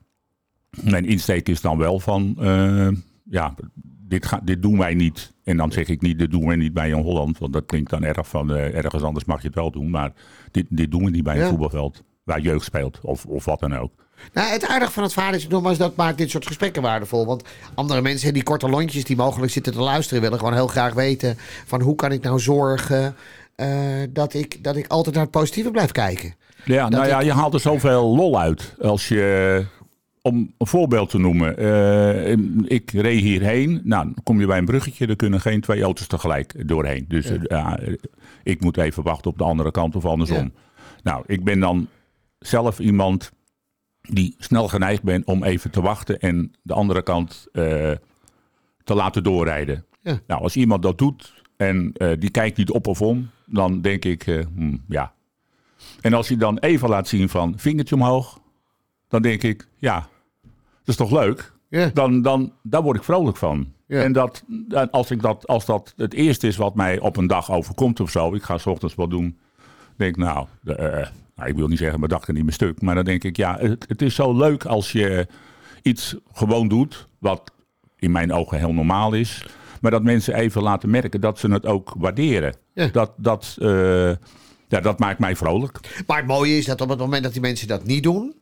mijn 0.83 1.05
insteek 1.05 1.49
is 1.49 1.61
dan 1.61 1.77
wel 1.77 1.99
van, 1.99 2.35
ja, 3.23 3.55
dit, 4.11 4.25
ga, 4.25 4.39
dit 4.43 4.61
doen 4.61 4.77
wij 4.77 4.93
niet. 4.93 5.33
En 5.43 5.57
dan 5.57 5.71
zeg 5.71 5.87
ik 5.87 6.01
niet, 6.01 6.19
dit 6.19 6.31
doen 6.31 6.47
we 6.47 6.55
niet 6.55 6.73
bij 6.73 6.91
een 6.91 7.01
Holland. 7.03 7.37
Want 7.37 7.53
dat 7.53 7.65
klinkt 7.65 7.89
dan 7.89 8.03
erg 8.03 8.27
van, 8.27 8.53
eh, 8.55 8.75
ergens 8.75 9.03
anders 9.03 9.25
mag 9.25 9.41
je 9.41 9.47
het 9.47 9.55
wel 9.55 9.71
doen. 9.71 9.89
Maar 9.89 10.11
dit, 10.51 10.65
dit 10.69 10.91
doen 10.91 11.03
we 11.03 11.09
niet 11.09 11.23
bij 11.23 11.35
een 11.35 11.41
Ja. 11.41 11.47
voetbalveld 11.49 12.03
waar 12.23 12.39
jeugd 12.39 12.65
speelt 12.65 12.99
of, 13.01 13.25
of 13.25 13.45
wat 13.45 13.59
dan 13.59 13.75
ook. 13.77 13.91
Nou, 14.33 14.49
het 14.51 14.67
aardige 14.67 14.91
van 14.91 15.03
het 15.03 15.13
verhaal 15.13 15.33
is 15.33 15.47
nogmaals, 15.47 15.77
dat 15.77 15.95
maakt 15.95 16.17
dit 16.17 16.29
soort 16.29 16.47
gesprekken 16.47 16.81
waardevol. 16.81 17.25
Want 17.25 17.43
andere 17.75 18.01
mensen, 18.01 18.33
die 18.33 18.43
korte 18.43 18.69
lontjes 18.69 19.03
die 19.03 19.15
mogelijk 19.15 19.51
zitten 19.51 19.73
te 19.73 19.79
luisteren, 19.81 20.21
willen 20.21 20.37
gewoon 20.39 20.53
heel 20.53 20.67
graag 20.67 20.93
weten 20.93 21.35
van 21.65 21.81
hoe 21.81 21.95
kan 21.95 22.11
ik 22.11 22.23
nou 22.23 22.39
zorgen 22.39 23.15
eh, 23.55 23.67
dat, 24.09 24.33
ik, 24.33 24.63
dat 24.63 24.75
ik 24.75 24.87
altijd 24.87 25.15
naar 25.15 25.23
het 25.23 25.33
positieve 25.33 25.71
blijf 25.71 25.91
kijken. 25.91 26.35
Ja, 26.65 26.89
nou 26.89 27.03
ik- 27.03 27.09
ja, 27.09 27.19
je 27.21 27.31
haalt 27.33 27.53
er 27.53 27.59
zoveel 27.59 28.15
lol 28.15 28.39
uit. 28.39 28.75
Als 28.81 29.07
je, 29.07 29.65
om 30.21 30.53
een 30.57 30.67
voorbeeld 30.67 31.09
te 31.09 31.19
noemen, 31.19 31.57
eh, 31.57 32.31
ik 32.65 32.91
reed 32.91 33.21
hierheen. 33.21 33.81
Nou, 33.83 34.03
dan 34.03 34.23
kom 34.23 34.39
je 34.39 34.45
bij 34.45 34.57
een 34.57 34.65
bruggetje, 34.65 35.07
er 35.07 35.15
kunnen 35.15 35.41
geen 35.41 35.61
twee 35.61 35.81
auto's 35.81 36.07
tegelijk 36.07 36.67
doorheen. 36.67 37.05
Dus 37.07 37.31
ja, 37.43 37.79
eh, 37.79 37.93
ik 38.43 38.61
moet 38.61 38.77
even 38.77 39.03
wachten 39.03 39.31
op 39.31 39.37
de 39.37 39.43
andere 39.43 39.71
kant 39.71 39.95
of 39.95 40.05
andersom. 40.05 40.53
Nou, 41.03 41.23
ik 41.27 41.43
ben 41.43 41.59
dan 41.59 41.87
zelf 42.39 42.79
iemand 42.79 43.31
die 44.01 44.35
snel 44.37 44.67
geneigd 44.67 45.03
ben 45.03 45.21
om 45.25 45.43
even 45.43 45.71
te 45.71 45.81
wachten 45.81 46.19
en 46.19 46.51
de 46.61 46.73
andere 46.73 47.03
kant 47.03 47.47
eh, 47.51 47.91
te 48.83 48.95
laten 48.95 49.23
doorrijden. 49.23 49.85
Ja. 50.01 50.19
Nou, 50.27 50.41
als 50.41 50.55
iemand 50.55 50.81
dat 50.81 50.97
doet 50.97 51.33
en 51.57 51.93
die 52.19 52.29
kijkt 52.29 52.57
niet 52.57 52.71
op 52.71 52.87
of 52.87 53.01
om, 53.01 53.29
dan 53.45 53.81
denk 53.81 54.05
ik, 54.05 54.23
hmm, 54.55 54.83
ja, 54.87 55.13
en 56.01 56.13
als 56.13 56.27
je 56.27 56.37
dan 56.37 56.57
even 56.57 56.89
laat 56.89 57.07
zien 57.07 57.29
van 57.29 57.53
vingertje 57.57 57.95
omhoog, 57.95 58.40
dan 59.11 59.21
denk 59.21 59.43
ik, 59.43 59.67
ja, 59.77 60.07
dat 60.41 60.49
is 60.85 60.95
toch 60.95 61.11
leuk? 61.11 61.51
Ja. 61.67 61.91
Dan, 61.93 62.21
dan, 62.21 62.53
daar 62.63 62.81
word 62.81 62.97
ik 62.97 63.03
vrolijk 63.03 63.37
van. 63.37 63.73
En 63.87 64.11
dat, 64.11 64.43
als, 64.91 65.11
ik 65.11 65.21
dat, 65.21 65.47
als 65.47 65.65
dat 65.65 65.93
het 65.97 66.13
eerste 66.13 66.47
is 66.47 66.57
wat 66.57 66.75
mij 66.75 66.99
op 66.99 67.17
een 67.17 67.27
dag 67.27 67.51
overkomt 67.51 67.99
of 67.99 68.11
zo, 68.11 68.33
ik 68.33 68.43
ga 68.43 68.57
s 68.57 68.65
ochtends 68.65 68.95
wat 68.95 69.09
doen, 69.09 69.37
denk 69.95 70.15
ik, 70.15 70.23
nou, 70.23 70.47
de, 70.61 70.75
eh, 70.75 71.07
nou, 71.35 71.49
ik 71.49 71.55
wil 71.55 71.67
niet 71.67 71.77
zeggen, 71.77 71.99
mijn 71.99 72.11
dag 72.11 72.25
kan 72.25 72.35
niet 72.35 72.43
meer 72.43 72.53
stuk, 72.53 72.81
maar 72.81 72.95
dan 72.95 73.03
denk 73.03 73.23
ik, 73.23 73.37
ja, 73.37 73.57
het, 73.59 73.85
het 73.87 74.01
is 74.01 74.15
zo 74.15 74.37
leuk 74.37 74.65
als 74.65 74.91
je 74.91 75.27
iets 75.81 76.15
gewoon 76.33 76.67
doet, 76.67 77.07
wat 77.17 77.51
in 77.99 78.11
mijn 78.11 78.33
ogen 78.33 78.57
heel 78.57 78.73
normaal 78.73 79.13
is, 79.13 79.45
maar 79.81 79.91
dat 79.91 80.03
mensen 80.03 80.33
even 80.33 80.61
laten 80.61 80.89
merken 80.89 81.21
dat 81.21 81.39
ze 81.39 81.51
het 81.51 81.65
ook 81.65 81.93
waarderen. 81.97 82.55
Ja. 82.73 82.87
Dat, 82.87 83.11
dat, 83.17 83.55
eh, 83.59 84.11
ja, 84.67 84.79
dat 84.81 84.99
maakt 84.99 85.19
mij 85.19 85.35
vrolijk. 85.35 86.03
Maar 86.07 86.17
het 86.17 86.27
mooie 86.27 86.57
is 86.57 86.65
dat 86.65 86.81
op 86.81 86.89
het 86.89 86.99
moment 86.99 87.23
dat 87.23 87.31
die 87.31 87.41
mensen 87.41 87.67
dat 87.67 87.83
niet 87.83 88.03
doen, 88.03 88.35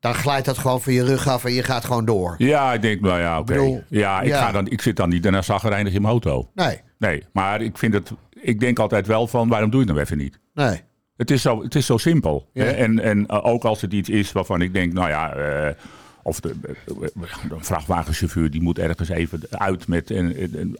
dan 0.00 0.14
glijdt 0.14 0.46
dat 0.46 0.58
gewoon 0.58 0.82
van 0.82 0.92
je 0.92 1.04
rug 1.04 1.28
af 1.28 1.44
en 1.44 1.52
je 1.52 1.62
gaat 1.62 1.84
gewoon 1.84 2.04
door. 2.04 2.34
Ja, 2.38 2.72
ik 2.72 2.82
denk, 2.82 3.00
nou 3.00 3.20
ja, 3.20 3.38
oké. 3.38 3.82
Ja, 3.88 4.20
ik, 4.20 4.28
ja. 4.28 4.44
Ga 4.44 4.52
dan, 4.52 4.68
ik 4.68 4.82
zit 4.82 4.96
dan 4.96 5.08
niet 5.08 5.22
daarna 5.22 5.42
zagrijnig 5.42 5.92
in 5.92 6.00
mijn 6.00 6.12
auto. 6.12 6.50
Nee, 6.54 6.80
Nee, 6.98 7.24
maar 7.32 7.60
ik 7.60 7.78
vind 7.78 7.94
het, 7.94 8.12
ik 8.40 8.60
denk 8.60 8.78
altijd 8.78 9.06
wel 9.06 9.26
van, 9.26 9.48
waarom 9.48 9.70
doe 9.70 9.80
je 9.80 9.86
het 9.86 9.94
nou 9.94 10.06
even 10.06 10.18
niet? 10.18 10.38
nee. 10.54 10.84
Het 11.16 11.30
is 11.30 11.42
zo, 11.42 11.62
het 11.62 11.74
is 11.74 11.86
zo 11.86 11.96
simpel. 11.96 12.48
Ja. 12.52 12.64
hè? 12.64 12.70
En, 12.70 13.00
en 13.00 13.26
eh, 13.26 13.46
ook 13.46 13.64
als 13.64 13.80
het 13.80 13.92
iets 13.92 14.08
is 14.08 14.32
waarvan 14.32 14.60
ik 14.62 14.72
denk, 14.72 14.92
nou 14.92 15.08
ja, 15.08 15.32
eh, 15.32 15.74
of 16.22 16.40
de, 16.40 16.54
eh, 16.62 17.08
een 17.50 17.64
vrachtwagenchauffeur 17.64 18.50
die 18.50 18.62
moet 18.62 18.78
ergens 18.78 19.08
even 19.08 19.40
uit 19.50 19.88
met 19.88 20.10
en, 20.10 20.76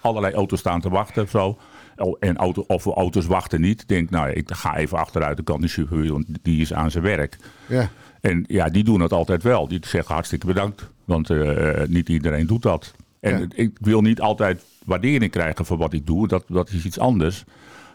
allerlei 0.00 0.34
auto's 0.34 0.58
staan 0.58 0.80
te 0.80 0.88
wachten 0.88 1.22
of 1.22 1.30
zo. 1.30 1.58
Oh, 1.96 2.16
En 2.20 2.36
auto, 2.36 2.64
of 2.66 2.86
auto's 2.86 3.26
wachten 3.26 3.60
niet. 3.60 3.88
Denk, 3.88 4.10
nou, 4.10 4.30
ik 4.30 4.50
ga 4.52 4.76
even 4.76 4.98
achteruit, 4.98 5.36
dan 5.36 5.44
kan 5.44 5.60
de 5.60 5.68
chauffeur, 5.68 6.12
want 6.12 6.26
die 6.42 6.60
is 6.60 6.72
aan 6.72 6.90
zijn 6.90 7.04
werk. 7.04 7.36
Ja. 7.66 7.90
En 8.28 8.44
ja, 8.46 8.68
die 8.68 8.84
doen 8.84 9.00
het 9.00 9.12
altijd 9.12 9.42
wel. 9.42 9.68
Die 9.68 9.78
zeggen 9.86 10.14
hartstikke 10.14 10.46
bedankt. 10.46 10.90
Want 11.04 11.30
eh, 11.30 11.86
niet 11.86 12.08
iedereen 12.08 12.46
doet 12.46 12.62
dat. 12.62 12.94
En 13.20 13.38
Ja. 13.40 13.46
ik 13.54 13.76
wil 13.80 14.00
niet 14.00 14.20
altijd 14.20 14.64
waardering 14.84 15.30
krijgen 15.30 15.64
voor 15.66 15.76
wat 15.78 15.92
ik 15.92 16.06
doe. 16.06 16.28
Dat, 16.28 16.44
dat 16.48 16.70
is 16.70 16.84
iets 16.84 16.98
anders. 16.98 17.44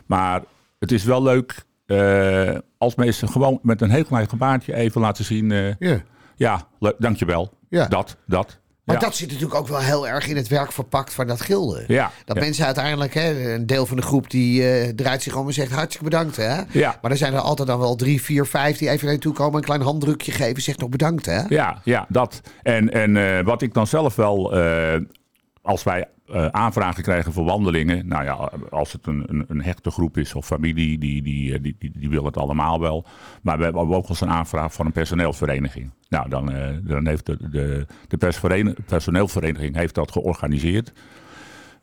Maar 0.06 0.41
het 0.80 0.91
is 0.91 1.04
wel 1.04 1.24
leuk 1.24 1.65
eh, 1.86 2.58
als 2.78 2.96
mensen 2.96 3.30
gewoon 3.30 3.60
met 3.62 3.82
een 3.82 3.89
heel 3.89 4.04
klein 4.06 4.30
gebaartje 4.30 4.74
even 4.76 5.02
laten 5.02 5.26
zien. 5.26 5.52
eh, 5.52 5.76
ja. 5.80 6.02
ja, 6.36 6.67
dankjewel. 6.98 7.54
Ja. 7.69 7.88
Dat, 7.88 8.17
dat. 8.26 8.60
Maar 8.84 8.96
ja. 8.96 9.02
dat 9.02 9.15
zit 9.15 9.28
natuurlijk 9.28 9.60
ook 9.60 9.67
wel 9.67 9.80
heel 9.80 10.08
erg 10.08 10.28
in 10.28 10.36
het 10.36 10.48
werk 10.48 10.72
verpakt 10.72 11.13
van 11.13 11.28
dat 11.28 11.41
gilde. 11.41 11.84
Ja, 11.88 12.12
Dat 12.26 12.36
ja. 12.36 12.41
mensen 12.41 12.65
uiteindelijk, 12.65 13.13
hè, 13.13 13.54
een 13.54 13.65
deel 13.65 13.86
van 13.86 13.98
de 13.98 14.04
groep 14.04 14.30
die 14.30 14.69
eh, 14.69 14.89
draait 14.89 15.22
zich 15.24 15.36
om 15.36 15.48
en 15.48 15.54
zegt 15.54 15.72
hartstikke 15.72 16.04
bedankt. 16.10 16.36
Hè? 16.36 16.62
Ja. 16.72 17.00
Maar 17.02 17.12
er 17.12 17.17
zijn 17.17 17.34
er 17.34 17.39
altijd 17.39 17.67
dan 17.67 17.80
wel 17.80 17.96
drie, 17.96 18.22
vier, 18.22 18.46
vijf 18.46 18.78
die 18.78 18.89
even 18.89 19.08
naartoe 19.08 19.34
komen, 19.34 19.56
een 19.56 19.63
klein 19.63 19.82
handdrukje 19.82 20.32
geven, 20.32 20.62
zegt 20.62 20.80
nog 20.80 20.89
bedankt. 20.89 21.26
Hè? 21.26 21.41
Ja, 21.50 21.82
ja, 21.84 22.06
dat. 22.10 22.41
En, 22.63 22.91
en 22.93 23.17
eh, 23.17 23.46
wat 23.46 23.62
ik 23.62 23.74
dan 23.74 23.88
zelf 23.88 24.15
wel, 24.15 24.56
eh, 24.58 25.02
als 25.62 25.84
wij 25.84 26.08
eh, 26.34 26.46
aanvragen 26.46 27.04
krijgen 27.04 27.34
voor 27.34 27.43
wandelingen, 27.43 28.08
nou 28.08 28.24
ja, 28.24 28.52
als 28.69 28.91
het 28.91 29.08
een, 29.08 29.24
een, 29.28 29.46
een 29.48 29.63
hechte 29.63 29.91
groep 29.91 30.17
is 30.17 30.34
of 30.34 30.46
familie, 30.46 30.98
die, 30.98 31.22
die, 31.22 31.54
eh, 31.54 31.62
die, 31.62 31.76
die, 31.80 31.91
die 31.96 32.10
wil 32.10 32.26
het 32.26 32.38
allemaal 32.38 32.80
wel. 32.80 33.06
Maar 33.41 33.58
we 33.58 33.63
hebben 33.63 33.88
ook 33.88 34.10
eens 34.10 34.22
een 34.22 34.30
aanvraag 34.30 34.74
van 34.74 34.86
een 34.86 34.91
personeelsvereniging. 34.91 35.89
Nou, 36.10 36.30
dan, 36.30 36.52
eh, 36.52 36.69
dan 36.82 37.08
heeft 37.08 37.26
de, 37.26 37.38
de, 37.50 37.86
de 38.08 38.17
personeelsvereniging 38.86 39.76
heeft 39.76 39.96
dat 39.96 40.12
georganiseerd. 40.12 40.93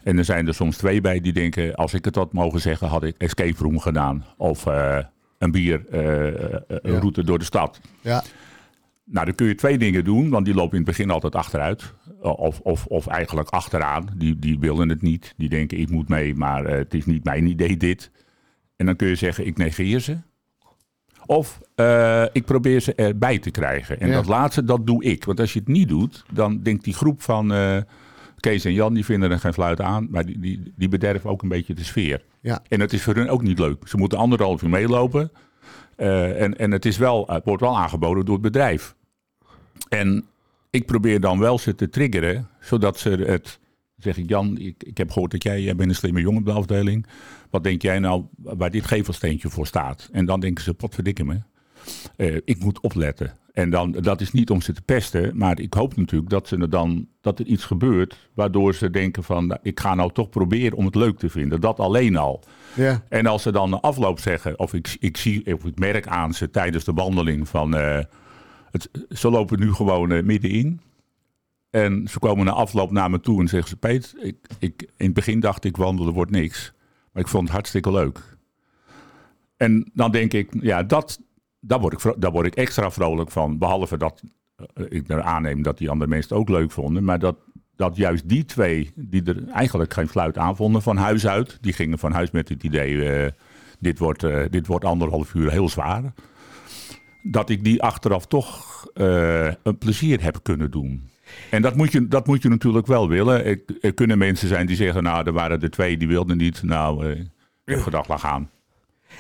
En 0.03 0.19
er 0.19 0.25
zijn 0.25 0.47
er 0.47 0.55
soms 0.55 0.77
twee 0.77 1.01
bij 1.01 1.21
die 1.21 1.33
denken, 1.33 1.75
als 1.75 1.95
ik 1.95 2.05
het 2.05 2.15
had 2.15 2.33
mogen 2.33 2.61
zeggen, 2.61 2.89
had 2.89 3.03
ik 3.03 3.15
escape 3.19 3.63
room 3.63 3.79
gedaan. 3.79 4.25
Of 4.37 4.65
een 5.39 5.51
bierroute 5.51 7.25
door 7.25 7.39
de 7.39 7.45
stad. 7.45 7.81
Ja. 8.01 8.23
Nou, 9.13 9.27
dan 9.27 9.35
kun 9.35 9.47
je 9.47 9.55
twee 9.55 9.79
dingen 9.79 10.05
doen, 10.05 10.29
want 10.31 10.45
die 10.45 10.55
lopen 10.55 10.71
in 10.79 10.85
het 10.85 10.97
begin 10.97 11.11
altijd 11.11 11.35
achteruit. 11.35 11.95
Of, 12.21 12.61
of, 12.61 12.87
of 12.87 13.07
eigenlijk 13.07 13.49
achteraan. 13.49 14.09
Die, 14.17 14.39
die 14.39 14.59
willen 14.59 14.89
het 14.89 15.03
niet. 15.03 15.35
Die 15.37 15.49
denken, 15.49 15.79
ik 15.79 15.91
moet 15.91 16.09
mee, 16.09 16.35
maar 16.35 16.65
eh, 16.65 16.77
het 16.79 16.95
is 16.95 17.07
niet 17.07 17.25
mijn 17.25 17.47
idee 17.47 17.77
dit. 17.77 18.11
En 18.77 18.87
dan 18.87 18.97
kun 18.97 19.09
je 19.09 19.15
zeggen, 19.15 19.47
ik 19.47 19.57
negeer 19.57 20.01
ze. 20.01 20.17
Of 21.27 21.61
eh, 21.75 22.25
ik 22.33 22.45
probeer 22.45 22.81
ze 22.81 22.95
erbij 22.95 23.39
te 23.39 23.51
krijgen. 23.51 24.01
En 24.01 24.09
Ja. 24.09 24.15
dat 24.15 24.27
laatste, 24.27 24.65
dat 24.65 24.87
doe 24.87 25.05
ik. 25.05 25.25
Want 25.25 25.41
als 25.41 25.53
je 25.53 25.59
het 25.59 25.69
niet 25.69 25.89
doet, 25.89 26.25
dan 26.33 26.63
denkt 26.63 26.85
die 26.85 26.95
groep 26.95 27.23
van 27.23 27.53
eh, 27.53 27.77
Kees 28.41 28.65
en 28.65 28.73
Jan, 28.73 28.95
die 28.95 29.05
vinden 29.05 29.31
er 29.31 29.39
geen 29.39 29.53
fluit 29.53 29.81
aan. 29.81 30.09
Maar 30.11 30.25
die, 30.27 30.39
die, 30.39 30.73
die 30.77 30.89
bederven 30.89 31.31
ook 31.31 31.43
een 31.43 31.49
beetje 31.49 31.75
de 31.75 31.85
sfeer. 31.85 32.25
Ja. 32.41 32.63
En 32.69 32.81
het 32.81 32.93
is 32.93 33.03
voor 33.03 33.15
hun 33.15 33.29
ook 33.29 33.43
niet 33.43 33.59
leuk. 33.59 33.89
Ze 33.89 33.97
moeten 33.97 34.19
anderhalf 34.19 34.63
uur 34.63 34.71
meelopen. 34.71 35.31
Eh, 35.97 36.43
en, 36.43 36.59
en 36.59 36.71
het, 36.71 36.85
is 36.85 36.99
wel, 36.99 37.25
het 37.27 37.45
wordt 37.45 37.63
wel 37.63 37.79
aangeboden 37.79 38.25
door 38.25 38.35
het 38.35 38.43
bedrijf. 38.43 38.95
En 39.91 40.25
ik 40.71 40.87
probeer 40.87 41.21
dan 41.21 41.39
wel 41.39 41.59
ze 41.59 41.75
te 41.75 41.89
triggeren, 41.89 42.49
zodat 42.61 42.99
ze 42.99 43.11
het... 43.11 43.59
Zeg 43.97 44.17
ik, 44.17 44.29
Jan, 44.29 44.59
ik, 44.59 44.83
ik 44.83 44.99
heb 44.99 45.11
gehoord 45.11 45.31
dat 45.31 45.43
jij, 45.43 45.63
jij 45.63 45.77
bent 45.77 45.89
een 45.89 45.95
slimme 45.95 46.21
jongen 46.21 46.41
op 46.41 46.47
de 46.47 46.53
afdeling. 46.53 47.07
Wat 47.51 47.65
denk 47.65 47.83
jij 47.83 47.99
nou 47.99 48.25
waar 48.37 48.71
dit 48.71 48.87
gevelsteentje 48.87 49.51
voor 49.51 49.67
staat? 49.67 50.09
En 50.13 50.25
dan 50.25 50.41
denken 50.41 50.65
ze, 50.65 50.75
potverdikke 50.75 51.25
me. 51.25 51.41
Eh, 52.17 52.37
ik 52.45 52.59
moet 52.59 52.81
opletten. 52.81 53.39
En 53.53 53.71
dan, 53.71 53.93
dat 53.93 54.21
is 54.21 54.33
niet 54.33 54.51
om 54.51 54.61
ze 54.61 54.73
te 54.73 54.83
pesten, 54.83 55.37
maar 55.37 55.61
ik 55.61 55.75
hoop 55.75 55.97
natuurlijk 55.97 56.31
dat, 56.31 56.49
ze 56.49 56.57
er 56.57 56.71
dan, 56.71 57.07
dat 57.21 57.39
er 57.39 57.47
iets 57.47 57.65
gebeurt 57.65 58.29
waardoor 58.35 58.75
ze 58.75 58.91
denken 58.91 59.25
van, 59.25 59.47
nou, 59.47 59.61
ik 59.63 59.81
ga 59.81 59.95
nou 59.95 60.13
toch 60.13 60.29
proberen 60.29 60.77
om 60.77 60.85
het 60.85 60.95
leuk 60.95 61.19
te 61.19 61.29
vinden. 61.29 61.61
Dat 61.61 61.81
alleen 61.81 62.17
al. 62.17 62.43
Ja. 62.75 63.03
En 63.09 63.27
als 63.27 63.43
ze 63.43 63.53
dan 63.53 63.71
na 63.71 63.81
afloop 63.81 64.19
zeggen, 64.19 64.59
of 64.59 64.75
ik, 64.75 64.97
ik 65.01 65.17
zie, 65.17 65.55
of 65.55 65.65
ik 65.65 65.79
merk 65.79 66.07
aan 66.07 66.35
ze 66.35 66.51
tijdens 66.51 66.85
de 66.85 66.93
wandeling 66.93 67.49
van, 67.49 67.77
eh, 67.77 68.05
het, 68.71 68.91
ze 69.09 69.31
lopen 69.31 69.61
nu 69.61 69.73
gewoon 69.73 70.13
eh, 70.13 70.23
middenin. 70.23 70.81
En 71.71 72.09
ze 72.09 72.19
komen 72.19 72.45
na 72.45 72.53
afloop 72.53 72.91
naar 72.91 73.11
me 73.11 73.21
toe 73.21 73.41
en 73.41 73.49
zeggen 73.49 73.69
ze, 73.69 73.77
Peet, 73.77 74.15
ik, 74.19 74.37
ik, 74.59 74.83
in 74.83 75.05
het 75.05 75.15
begin 75.15 75.41
dacht 75.41 75.65
ik 75.65 75.77
wandelen 75.77 76.13
wordt 76.13 76.31
niks. 76.31 76.73
Maar 77.13 77.23
ik 77.23 77.29
vond 77.29 77.43
het 77.43 77.53
hartstikke 77.53 77.93
leuk. 77.93 78.37
en 79.57 79.91
dan 79.95 80.11
denk 80.11 80.33
ik, 80.33 80.51
ja, 80.61 80.83
dat, 80.83 81.21
daar, 81.61 81.81
word 81.81 81.93
ik, 81.93 82.15
daar 82.19 82.31
word 82.31 82.47
ik 82.47 82.55
extra 82.55 82.91
vrolijk 82.91 83.31
van. 83.31 83.59
Behalve 83.59 83.97
dat 83.97 84.23
eh, 84.57 84.85
ik 84.89 85.09
er 85.09 85.23
aanneem 85.23 85.63
dat 85.63 85.79
die 85.79 85.91
andere 85.91 86.11
mensen 86.11 86.29
het 86.29 86.39
ook 86.39 86.57
leuk 86.57 86.71
vonden. 86.71 87.05
Maar 87.05 87.19
dat, 87.19 87.37
dat 87.77 87.97
juist 87.97 88.29
die 88.29 88.45
twee, 88.45 88.91
die 88.95 89.23
er 89.25 89.49
eigenlijk 89.49 89.95
geen 89.95 90.09
fluit 90.09 90.39
aan 90.39 90.57
vonden 90.57 90.83
van 90.83 90.97
huis 90.97 91.27
uit. 91.27 91.59
Die 91.61 91.73
gingen 91.73 91.99
van 91.99 92.13
huis 92.13 92.31
met 92.31 92.49
het 92.49 92.63
idee, 92.63 93.11
eh, 93.11 93.31
dit, 93.79 93.99
wordt, 93.99 94.27
dit 94.51 94.67
wordt 94.67 94.85
anderhalf 94.85 95.35
uur 95.35 95.51
heel 95.51 95.69
zwaar. 95.69 96.13
Dat 97.23 97.51
ik 97.51 97.65
die 97.65 97.83
achteraf 97.83 98.27
toch 98.27 98.85
eh, 98.95 99.47
een 99.63 99.79
plezier 99.79 100.23
heb 100.23 100.39
kunnen 100.43 100.71
doen. 100.71 101.09
En 101.51 101.63
dat 101.63 101.77
moet 101.77 101.93
je, 101.93 102.09
dat 102.09 102.27
moet 102.27 102.43
je 102.43 102.49
natuurlijk 102.49 102.87
wel 102.87 103.09
willen. 103.09 103.45
Er, 103.45 103.61
er 103.81 103.95
kunnen 103.95 104.19
mensen 104.19 104.49
zijn 104.49 104.67
die 104.67 104.77
zeggen, 104.77 105.03
nou, 105.03 105.27
er 105.27 105.33
waren 105.33 105.61
er 105.63 105.71
twee 105.71 105.97
die 105.97 106.09
wilden 106.09 106.37
niet. 106.37 106.63
Nou, 106.63 107.13
eh, 107.13 107.21
ik 107.65 107.83
gedacht, 107.83 108.09
laat 108.09 108.21
gaan. 108.21 108.51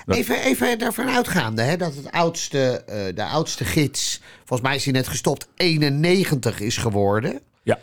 Dat- 0.04 0.16
Even, 0.16 0.42
even 0.42 0.78
ervan 0.78 1.08
uitgaande 1.08 1.62
hè, 1.62 1.76
dat 1.76 1.94
het 1.94 2.10
oudste, 2.10 2.82
eh, 2.86 3.14
de 3.14 3.24
oudste 3.24 3.64
gids, 3.64 4.20
volgens 4.44 4.68
mij 4.68 4.76
is 4.76 4.84
hij 4.84 4.92
net 4.92 5.08
gestopt, 5.08 5.48
91 5.56 6.60
is 6.60 6.76
geworden. 6.76 7.40
Ja. 7.62 7.78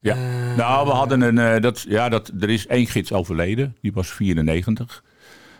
ja. 0.00 0.14
nou, 0.56 0.86
we 0.86 0.92
hadden 0.92 1.20
een. 1.20 1.60
dat, 1.62 1.84
ja, 1.88 2.08
dat, 2.08 2.32
er 2.40 2.50
is 2.50 2.66
één 2.66 2.86
gids 2.86 3.12
overleden. 3.12 3.76
Die 3.80 3.92
was 3.92 4.10
94. 4.12 5.04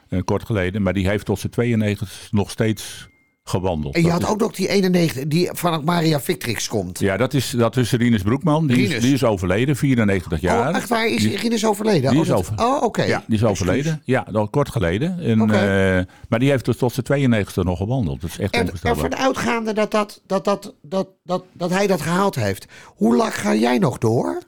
eh, 0.09 0.21
kort 0.25 0.45
geleden. 0.45 0.83
Maar 0.83 0.93
die 0.93 1.09
heeft 1.09 1.25
tot 1.25 1.39
zijn 1.39 1.53
92 1.53 2.29
nog 2.31 2.51
steeds 2.51 3.09
gewandeld. 3.51 3.95
En 3.95 4.03
je 4.03 4.09
Dat 4.09 4.23
had 4.23 4.31
ook 4.31 4.41
nog 4.41 4.53
die 4.53 4.69
91 4.69 5.25
die 5.27 5.49
van 5.53 5.85
Maria 5.85 6.21
Victrix 6.21 6.69
komt. 6.69 6.99
Ja, 6.99 7.17
dat 7.17 7.35
is, 7.35 7.51
dat 7.51 7.77
is 7.77 7.93
Rinus 7.93 8.23
Broekman. 8.23 8.67
Die, 8.67 8.77
Rinus. 8.77 8.95
Is, 8.95 9.03
die 9.03 9.13
is 9.15 9.25
overleden, 9.25 9.77
94 9.77 10.41
jaar. 10.41 10.69
Oh, 10.71 10.77
echt 10.77 10.89
waar? 10.89 11.07
Is 11.09 11.23
Die- 11.23 11.37
Rinus 11.37 11.67
overleden? 11.67 12.11
die 12.11 12.19
oh, 12.19 12.25
is 12.25 12.29
dat- 12.31 12.39
over- 12.39 12.55
Oh, 12.59 12.83
oké. 12.83 13.03
Ja, 13.03 13.25
die 13.27 13.37
is 13.37 13.45
overleden. 13.45 14.03
Ja, 14.05 14.27
al 14.33 14.49
kort 14.49 14.69
geleden. 14.69 15.19
En, 15.21 15.41
eh, 15.41 16.05
maar 16.29 16.39
die 16.39 16.51
heeft 16.51 16.65
dus 16.65 16.77
tot 16.77 16.93
zijn 16.93 17.05
92 17.07 17.65
nog 17.65 17.79
gewandeld. 17.79 18.21
Dat 18.21 18.31
is 18.31 18.39
echt 18.39 18.55
En 18.55 18.61
onvoorstelbaar. 18.61 19.05
ervan 19.05 19.19
uitgaande 19.19 19.73
dat, 19.73 19.91
dat, 19.91 20.21
dat, 20.27 20.45
dat, 20.45 20.75
dat, 20.83 21.09
dat, 21.25 21.45
dat 21.53 21.71
hij 21.71 21.87
dat 21.87 22.01
gehaald 22.01 22.35
heeft. 22.35 22.67
Hoe 22.97 23.17
lang 23.17 23.35
ga 23.35 23.55
jij 23.55 23.79
nog 23.79 23.99
door? 23.99 24.39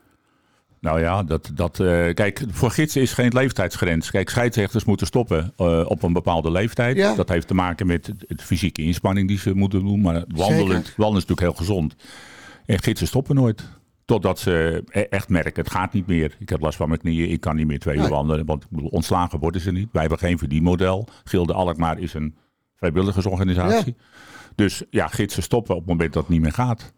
Nou 0.82 1.00
ja, 1.00 1.22
dat, 1.22 1.50
dat, 1.54 1.80
eh, 1.80 2.14
kijk, 2.14 2.44
voor 2.50 2.70
gidsen 2.70 3.02
is 3.02 3.12
geen 3.12 3.32
leeftijdsgrens. 3.32 4.10
Kijk, 4.10 4.28
scheidsrechters 4.28 4.84
moeten 4.84 5.06
stoppen 5.06 5.52
eh, 5.56 5.84
op 5.88 6.02
een 6.02 6.12
bepaalde 6.12 6.50
leeftijd. 6.50 6.96
Ja. 6.96 7.14
Dat 7.14 7.28
heeft 7.28 7.46
te 7.46 7.54
maken 7.54 7.86
met 7.86 8.12
het 8.26 8.42
fysieke 8.42 8.82
inspanning 8.82 9.28
die 9.28 9.38
ze 9.38 9.54
moeten 9.54 9.80
doen. 9.80 10.00
Maar 10.00 10.24
wandelen, 10.28 10.68
wandelen 10.96 11.22
is 11.22 11.26
natuurlijk 11.26 11.40
heel 11.40 11.52
gezond. 11.52 11.96
En 12.66 12.82
gidsen 12.82 13.06
stoppen 13.06 13.34
nooit. 13.34 13.68
Totdat 14.04 14.38
ze 14.38 14.84
e- 14.88 15.00
echt 15.00 15.28
merken, 15.28 15.62
het 15.62 15.72
gaat 15.72 15.92
niet 15.92 16.06
meer. 16.06 16.36
Ik 16.38 16.48
heb 16.48 16.60
last 16.60 16.76
van 16.76 16.88
mijn 16.88 17.00
knieën, 17.00 17.30
ik 17.30 17.40
kan 17.40 17.56
niet 17.56 17.66
meer 17.66 17.78
twee 17.78 17.96
uur 17.98 18.08
wandelen. 18.08 18.46
Want 18.46 18.66
ontslagen 18.70 19.38
worden 19.38 19.60
ze 19.60 19.72
niet. 19.72 19.88
Wij 19.92 20.00
hebben 20.00 20.18
geen 20.18 20.38
verdienmodel. 20.38 21.08
Gilde 21.24 21.52
Alkmaar 21.52 21.98
is 21.98 22.14
een 22.14 22.36
vrijwilligersorganisatie. 22.76 23.96
Dus 24.54 24.82
ja, 24.90 25.06
gidsen 25.06 25.42
stoppen 25.42 25.74
op 25.74 25.80
het 25.80 25.88
moment 25.90 26.12
dat 26.12 26.22
het 26.22 26.32
niet 26.32 26.42
meer 26.42 26.52
gaat. 26.52 26.92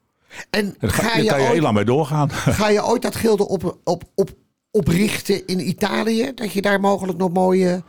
En 0.51 0.75
Daar 0.79 0.91
ga 0.91 1.03
ga, 1.03 1.17
je, 1.19 1.23
daar 1.25 1.31
kan 1.33 1.39
je 1.39 1.45
heel 1.45 1.53
ooit, 1.53 1.63
lang 1.63 1.75
mee 1.75 1.85
doorgaan. 1.85 2.31
ga 2.61 2.69
je 2.69 2.85
ooit 2.85 3.03
dat 3.03 3.17
gilde 3.17 3.49
op, 3.49 3.79
op, 3.85 4.05
op, 4.15 4.31
oprichten 4.71 5.47
in 5.47 5.69
Italië? 5.69 6.33
Dat 6.35 6.53
je 6.53 6.63
daar 6.63 6.81
mogelijk 6.81 7.19
nog 7.19 7.33
mooie 7.33 7.83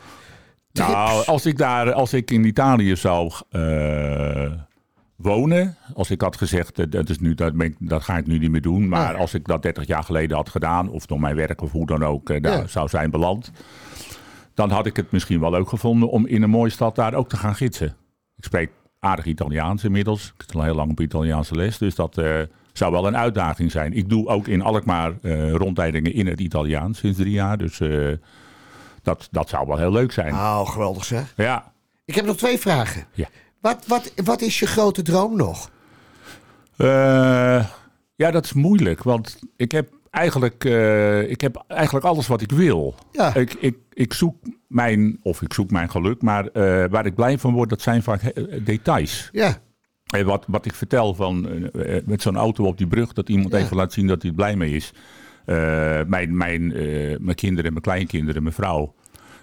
trips... 0.71 0.89
Nou, 0.91 1.25
als 1.25 1.45
ik, 1.45 1.57
daar, 1.57 1.93
als 1.93 2.13
ik 2.13 2.31
in 2.31 2.43
Italië 2.43 2.95
zou 2.95 3.31
eh, 3.49 4.51
wonen, 5.15 5.77
als 5.93 6.11
ik 6.11 6.21
had 6.21 6.37
gezegd, 6.37 6.91
dat, 6.91 7.09
is 7.09 7.19
nu, 7.19 7.33
dat, 7.33 7.53
ben 7.55 7.67
ik- 7.67 7.75
dat 7.79 8.03
ga 8.03 8.17
ik 8.17 8.27
nu 8.27 8.37
niet 8.37 8.51
meer 8.51 8.61
doen. 8.61 8.87
Maar 8.87 9.13
Ja. 9.13 9.19
als 9.19 9.33
ik 9.33 9.45
dat 9.45 9.61
30 9.61 9.87
jaar 9.87 10.03
geleden 10.03 10.37
had 10.37 10.49
gedaan, 10.49 10.89
of 10.89 11.05
door 11.05 11.19
mijn 11.19 11.35
werk 11.35 11.61
of 11.61 11.71
hoe 11.71 11.85
dan 11.85 12.03
ook, 12.03 12.29
eh, 12.29 12.41
daar 12.41 12.57
Ja. 12.61 12.67
zou 12.67 12.87
zijn 12.89 13.11
beland. 13.11 13.51
Dan 14.53 14.69
had 14.69 14.85
ik 14.85 14.95
het 14.95 15.11
misschien 15.11 15.39
wel 15.39 15.51
leuk 15.51 15.69
gevonden 15.69 16.09
om 16.09 16.25
in 16.27 16.41
een 16.41 16.49
mooie 16.49 16.71
stad 16.71 16.95
daar 16.95 17.13
ook 17.13 17.29
te 17.29 17.37
gaan 17.37 17.55
gidsen. 17.55 17.95
Ik 18.37 18.43
spreek 18.43 18.71
aardig 19.05 19.25
Italiaans 19.25 19.83
inmiddels. 19.83 20.25
Ik 20.25 20.43
zit 20.45 20.55
al 20.55 20.63
heel 20.63 20.75
lang 20.75 20.91
op 20.91 20.99
Italiaanse 20.99 21.55
les, 21.55 21.77
dus 21.77 21.95
dat 21.95 22.17
eh, 22.17 22.41
zou 22.73 22.91
wel 22.91 23.07
een 23.07 23.17
uitdaging 23.17 23.71
zijn. 23.71 23.93
Ik 23.93 24.09
doe 24.09 24.27
ook 24.27 24.47
in 24.47 24.61
Alkmaar 24.61 25.13
eh 25.21 25.51
rondleidingen 25.51 26.13
in 26.13 26.27
het 26.27 26.39
Italiaans 26.39 26.99
sinds 26.99 27.17
drie 27.17 27.31
jaar. 27.31 27.57
Dus 27.57 27.79
eh, 27.79 28.11
dat, 29.01 29.27
dat 29.31 29.49
zou 29.49 29.67
wel 29.67 29.77
heel 29.77 29.91
leuk 29.91 30.11
zijn. 30.11 30.33
Oh, 30.33 30.69
geweldig 30.69 31.05
zeg. 31.05 31.33
Ja, 31.37 31.71
Ik 32.05 32.15
heb 32.15 32.25
nog 32.25 32.37
twee 32.37 32.59
vragen. 32.59 33.05
Ja. 33.13 33.27
Wat, 33.59 33.85
wat, 33.87 34.11
wat 34.23 34.41
is 34.41 34.59
je 34.59 34.65
grote 34.67 35.01
droom 35.01 35.35
nog? 35.37 35.69
Ja, 38.15 38.31
dat 38.31 38.45
is 38.45 38.53
moeilijk. 38.53 39.03
Want 39.03 39.39
ik 39.55 39.71
heb 39.71 39.89
eigenlijk, 40.15 40.65
eh, 40.65 41.29
ik 41.29 41.41
heb 41.41 41.63
eigenlijk 41.67 42.05
alles 42.05 42.27
wat 42.27 42.41
ik 42.41 42.51
wil. 42.51 42.95
Ja. 43.11 43.35
Ik, 43.35 43.53
ik, 43.53 43.77
ik 43.93 44.13
zoek 44.13 44.35
mijn, 44.67 45.19
of 45.21 45.41
ik 45.41 45.53
zoek 45.53 45.71
mijn 45.71 45.89
geluk, 45.89 46.21
maar 46.21 46.47
eh, 46.47 46.89
waar 46.89 47.05
ik 47.05 47.15
blij 47.15 47.37
van 47.37 47.53
word, 47.53 47.69
dat 47.69 47.81
zijn 47.81 48.03
vaak 48.03 48.21
eh, 48.21 48.43
details. 48.65 49.29
Ja, 49.31 49.57
En 50.09 50.25
wat, 50.25 50.45
wat 50.47 50.65
ik 50.65 50.73
vertel 50.73 51.13
van 51.13 51.41
met 52.05 52.21
zo'n 52.21 52.35
auto 52.37 52.65
op 52.65 52.77
die 52.77 52.87
brug, 52.87 53.13
dat 53.13 53.29
iemand 53.29 53.51
Ja. 53.53 53.59
even 53.59 53.75
laat 53.75 53.93
zien 53.93 54.07
dat 54.07 54.21
hij 54.21 54.29
er 54.31 54.35
blij 54.37 54.55
mee 54.55 54.71
is. 54.75 54.93
Mijn, 56.07 56.37
mijn, 56.37 56.67
mijn 57.23 57.35
kinderen, 57.35 57.71
mijn 57.71 57.83
kleinkinderen, 57.83 58.43
mijn 58.43 58.55
vrouw. 58.55 58.93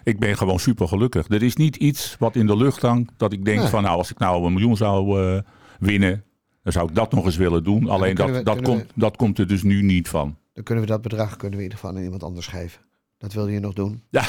Ik 0.04 0.18
ben 0.18 0.36
gewoon 0.36 0.58
super 0.58 0.88
gelukkig. 0.88 1.28
Er 1.28 1.42
is 1.42 1.56
niet 1.56 1.76
iets 1.76 2.16
wat 2.18 2.36
in 2.36 2.46
de 2.46 2.56
lucht 2.56 2.82
hangt 2.82 3.12
dat 3.16 3.32
ik 3.32 3.44
denk 3.44 3.60
van 3.60 3.82
nou, 3.82 3.96
als 3.96 4.10
ik 4.10 4.18
nou 4.18 4.44
een 4.46 4.52
miljoen 4.52 4.76
zou 4.76 5.20
winnen, 5.80 6.24
dan 6.62 6.72
zou 6.72 6.88
ik 6.88 6.94
dat 6.94 7.12
nog 7.12 7.24
eens 7.24 7.36
willen 7.36 7.64
doen. 7.64 7.88
Alleen 7.88 8.14
dat, 8.14 8.30
we- 8.30 8.42
dat, 8.42 8.62
komt, 8.62 8.84
dat 8.94 9.16
komt 9.16 9.38
er 9.38 9.46
dus 9.46 9.62
nu 9.62 9.82
niet 9.82 10.08
van. 10.08 10.36
Dan 10.52 10.64
kunnen 10.64 10.84
we 10.84 10.90
dat 10.90 11.02
bedrag 11.02 11.36
kunnen 11.36 11.50
we 11.58 11.64
in 11.64 11.70
ieder 11.70 11.78
geval 11.78 11.96
aan 11.96 12.02
iemand 12.02 12.22
anders 12.22 12.46
geven. 12.46 12.80
Dat 13.18 13.32
wil 13.32 13.48
je 13.48 13.60
nog 13.60 13.72
doen? 13.72 14.02
Ja, 14.10 14.24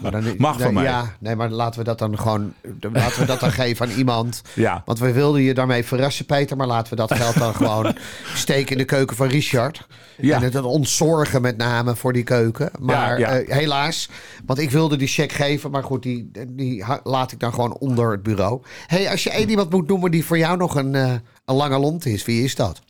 Maar 0.00 0.10
dan, 0.10 0.34
mag 0.38 0.60
van 0.60 0.74
mij. 0.74 0.84
Ja, 0.84 1.16
nee, 1.20 1.36
maar 1.36 1.50
laten 1.50 1.78
we 1.78 1.84
dat 1.84 1.98
dan 1.98 2.18
gewoon 2.18 2.54
laten 2.92 3.20
we 3.20 3.26
dat 3.26 3.40
dan 3.40 3.52
geven 3.52 3.86
aan 3.86 3.92
iemand. 3.92 4.42
Ja. 4.54 4.82
Want 4.84 4.98
we 4.98 5.12
wilden 5.12 5.42
je 5.42 5.54
daarmee 5.54 5.84
verrassen, 5.84 6.26
Peter. 6.26 6.56
Maar 6.56 6.66
laten 6.66 6.90
we 6.90 6.96
dat 6.96 7.14
geld 7.14 7.38
dan 7.38 7.54
gewoon 7.64 7.94
steken 8.34 8.72
in 8.72 8.78
de 8.78 8.84
keuken 8.84 9.16
van 9.16 9.26
Richard. 9.26 9.86
Ja. 10.16 10.36
En 10.36 10.42
het 10.42 10.52
dan 10.52 10.64
ontzorgen 10.64 11.42
met 11.42 11.56
name 11.56 11.96
voor 11.96 12.12
die 12.12 12.22
keuken. 12.22 12.70
Maar 12.80 13.18
ja. 13.18 13.28
eh, 13.28 13.56
helaas, 13.56 14.08
want 14.46 14.58
ik 14.58 14.70
wilde 14.70 14.96
die 14.96 15.08
cheque 15.08 15.36
geven. 15.36 15.70
Maar 15.70 15.84
goed, 15.84 16.02
die, 16.02 16.30
die 16.48 16.84
laat 17.04 17.32
ik 17.32 17.40
dan 17.40 17.54
gewoon 17.54 17.76
onder 17.76 18.10
het 18.10 18.22
bureau. 18.22 18.62
hey, 18.86 19.10
als 19.10 19.22
je 19.22 19.30
één 19.30 19.50
iemand 19.50 19.70
moet 19.70 19.88
noemen 19.88 20.10
die 20.10 20.24
voor 20.24 20.38
jou 20.38 20.56
nog 20.56 20.74
een, 20.74 20.94
eh, 20.94 21.14
een 21.44 21.54
lange 21.54 21.78
lont 21.78 22.06
is. 22.06 22.24
Wie 22.24 22.44
is 22.44 22.54
dat? 22.54 22.82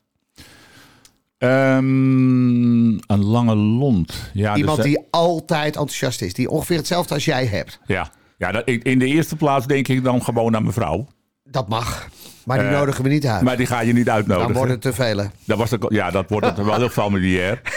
Ehm, 1.43 2.89
een 2.89 3.25
lange 3.25 3.55
lont. 3.57 4.31
Ja, 4.33 4.57
Iemand 4.57 4.77
dus, 4.77 4.87
eh, 4.87 4.93
die 4.93 5.05
altijd 5.11 5.67
enthousiast 5.77 6.23
is. 6.23 6.35
Die 6.35 6.51
ongeveer 6.51 6.77
hetzelfde 6.77 7.15
als 7.15 7.25
jij 7.25 7.47
hebt. 7.47 7.81
Ja, 7.87 8.11
ja 8.39 8.53
dat, 8.53 8.65
in 8.69 8.99
de 8.99 9.07
eerste 9.07 9.37
plaats 9.37 9.67
denk 9.67 9.89
ik 9.89 10.05
dan 10.05 10.23
gewoon 10.23 10.57
aan 10.57 10.63
mijn 10.63 10.75
vrouw. 10.75 11.07
Dat 11.45 11.69
mag. 11.69 12.09
Maar 12.45 12.59
die 12.59 12.67
Eh, 12.67 12.73
nodigen 12.79 13.03
we 13.05 13.09
niet 13.09 13.27
uit. 13.27 13.43
Maar 13.43 13.57
die 13.57 13.67
ga 13.67 13.81
je 13.81 13.93
niet 13.93 14.09
uitnodigen. 14.11 14.49
dan 14.49 14.57
worden 14.57 14.73
het 14.75 14.83
te 14.83 14.93
vele. 14.93 15.31
Dat 15.45 15.59
was 15.59 15.71
de, 15.71 15.87
ja, 15.89 16.11
dat 16.11 16.31
wordt 16.31 16.47
het 16.47 16.57
wel 16.65 16.77
heel 16.77 16.89
familiair. 16.89 17.61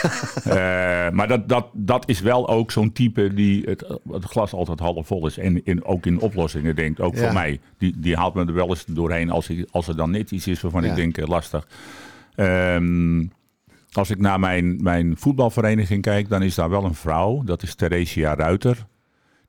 Eh, 0.45 1.10
maar 1.12 1.28
dat, 1.28 1.49
dat, 1.49 1.65
dat 1.73 2.10
is 2.10 2.19
wel 2.19 2.49
ook 2.49 2.71
zo'n 2.71 2.91
type 2.91 3.34
die 3.34 3.62
het, 3.65 3.99
het 4.12 4.23
glas 4.25 4.54
altijd 4.54 4.80
half 4.80 5.08
vol 5.08 5.28
is. 5.28 5.38
En 5.38 5.65
in, 5.65 5.86
ook 5.86 6.06
in 6.06 6.19
oplossingen 6.19 6.75
denkt, 6.75 6.99
ook 7.01 7.15
Ja. 7.15 7.21
voor 7.23 7.34
mij. 7.34 7.60
Die, 7.78 7.93
die 7.97 8.15
haalt 8.15 8.34
me 8.34 8.45
er 8.45 8.54
wel 8.54 8.67
eens 8.69 8.86
doorheen 8.88 9.30
als, 9.30 9.49
als 9.71 9.88
er 9.88 9.95
dan 9.95 10.12
net 10.12 10.32
iets 10.32 10.47
is 10.47 10.62
waarvan 10.62 10.84
Ja. 10.84 10.89
ik 10.89 10.95
denk, 10.95 11.28
lastig. 11.28 11.67
Ehm, 12.36 13.19
als 13.97 14.10
ik 14.10 14.19
naar 14.19 14.39
mijn, 14.39 14.84
mijn 14.84 15.17
voetbalvereniging 15.17 16.01
kijk, 16.01 16.29
dan 16.29 16.41
is 16.43 16.55
daar 16.55 16.69
wel 16.69 16.84
een 16.86 16.95
vrouw. 16.95 17.43
Dat 17.43 17.63
is 17.63 17.75
Theresia 17.75 18.36
Ruiter. 18.36 18.86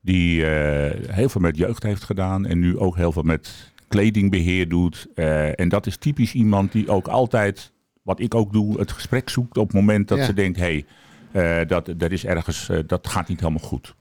Die 0.00 0.46
eh, 0.46 1.11
heel 1.14 1.28
veel 1.28 1.40
met 1.40 1.56
jeugd 1.56 1.82
heeft 1.82 2.04
gedaan. 2.04 2.46
En 2.46 2.59
nu 2.59 2.78
ook 2.78 2.96
heel 2.96 3.12
veel 3.12 3.22
met 3.22 3.72
kledingbeheer 3.88 4.68
doet. 4.68 5.06
Eh, 5.14 5.61
en 5.61 5.68
dat 5.68 5.87
is 5.87 5.96
typisch 5.96 6.32
iemand 6.35 6.72
die 6.72 6.88
ook 6.88 7.09
altijd, 7.09 7.72
wat 8.02 8.20
ik 8.20 8.35
ook 8.35 8.52
doe, 8.52 8.78
het 8.78 8.92
gesprek 8.92 9.28
zoekt 9.28 9.59
op 9.59 9.66
het 9.66 9.76
moment 9.76 10.09
dat 10.09 10.18
Ja. 10.18 10.24
ze 10.24 10.35
denkt: 10.35 10.59
hé, 10.59 10.85
hey, 11.32 11.61
eh, 11.61 11.68
dat, 11.68 11.92
dat 11.96 12.11
is 12.11 12.24
ergens, 12.24 12.70
dat 12.87 13.09
gaat 13.09 13.28
niet 13.28 13.40
helemaal 13.40 13.68
goed. 13.68 13.94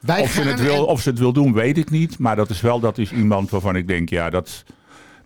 Wij 0.00 0.20
Of 0.22 0.30
ze, 0.30 0.40
het 0.42 0.60
wil, 0.60 0.74
en- 0.74 0.84
of 0.86 1.00
ze 1.00 1.08
het 1.10 1.18
wil 1.18 1.32
doen, 1.32 1.52
weet 1.52 1.78
ik 1.78 1.90
niet. 1.90 2.18
Maar 2.18 2.36
dat 2.36 2.50
is 2.50 2.60
wel 2.60 2.80
dat 2.80 2.98
is 2.98 3.12
iemand 3.12 3.50
waarvan 3.50 3.76
ik 3.76 3.86
denk, 3.88 4.08
ja, 4.08 4.30
dat 4.30 4.64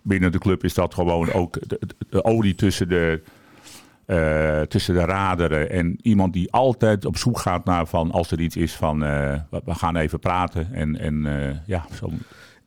binnen 0.01 0.31
de 0.31 0.37
club 0.39 0.63
is 0.63 0.73
dat 0.73 0.93
gewoon 0.93 1.31
ook 1.31 1.53
de, 1.67 1.77
de- 1.79 1.95
de 2.09 2.23
olie 2.23 2.55
tussen 2.55 2.89
de, 2.89 3.21
eh, 4.07 4.61
tussen 4.61 4.93
de 4.93 5.05
raderen. 5.05 5.69
En 5.69 5.99
iemand 6.01 6.33
die 6.33 6.51
altijd 6.51 7.05
op 7.05 7.17
zoek 7.17 7.39
gaat 7.39 7.65
naar 7.65 7.87
van 7.87 8.11
als 8.11 8.31
er 8.31 8.39
iets 8.39 8.55
is 8.55 8.73
van 8.73 9.03
eh, 9.03 9.33
we 9.49 9.73
gaan 9.73 9.95
even 9.95 10.19
praten. 10.19 10.73
En, 10.73 10.99
en 10.99 11.25
eh, 11.25 11.55
ja, 11.65 11.85
zo. 11.99 12.09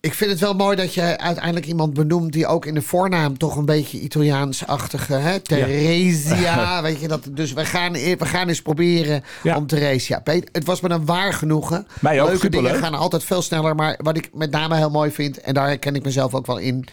Ik 0.00 0.14
vind 0.14 0.30
het 0.30 0.40
wel 0.40 0.54
mooi 0.54 0.76
dat 0.76 0.94
je 0.94 1.18
uiteindelijk 1.18 1.66
iemand 1.66 1.94
benoemt 1.94 2.32
die 2.32 2.46
ook 2.46 2.66
in 2.66 2.74
de 2.74 2.82
voornaam 2.82 3.38
toch 3.38 3.56
een 3.56 3.64
beetje 3.64 4.00
Italiaans-achtige, 4.00 5.14
hè? 5.14 5.40
Theresia, 5.40 6.82
weet 6.82 7.00
je 7.00 7.08
dat? 7.08 7.28
Dus 7.30 7.52
we 7.52 7.64
gaan, 7.64 7.94
e- 7.94 8.16
we 8.16 8.26
gaan 8.26 8.48
eens 8.48 8.62
proberen 8.62 9.22
Ja. 9.42 9.56
om 9.56 9.66
Theresia. 9.66 10.20
Het 10.24 10.64
was 10.64 10.80
me 10.80 10.88
een 10.90 11.04
waar 11.04 11.32
genoegen. 11.32 11.86
Mij 12.00 12.20
ook, 12.20 12.26
Leuke 12.26 12.40
superleuk. 12.42 12.72
dingen 12.72 12.84
gaan 12.84 12.94
altijd 12.94 13.24
veel 13.24 13.42
sneller, 13.42 13.74
maar 13.74 13.98
wat 14.02 14.16
ik 14.16 14.30
met 14.34 14.50
name 14.50 14.76
heel 14.76 14.90
mooi 14.90 15.10
vind, 15.10 15.40
en 15.40 15.54
daar 15.54 15.66
herken 15.66 15.94
ik 15.94 16.04
mezelf 16.04 16.34
ook 16.34 16.46
wel 16.46 16.58
in, 16.58 16.86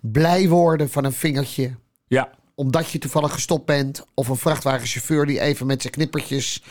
blij 0.00 0.48
worden 0.48 0.90
van 0.90 1.04
een 1.04 1.12
vingertje. 1.12 1.70
Ja, 2.06 2.28
omdat 2.54 2.90
je 2.90 2.98
toevallig 2.98 3.32
gestopt 3.32 3.66
bent. 3.66 4.04
Of 4.14 4.28
een 4.28 4.36
vrachtwagenchauffeur 4.36 5.26
die 5.26 5.40
even 5.40 5.66
met 5.66 5.80
zijn 5.80 5.92
knippertjes 5.92 6.62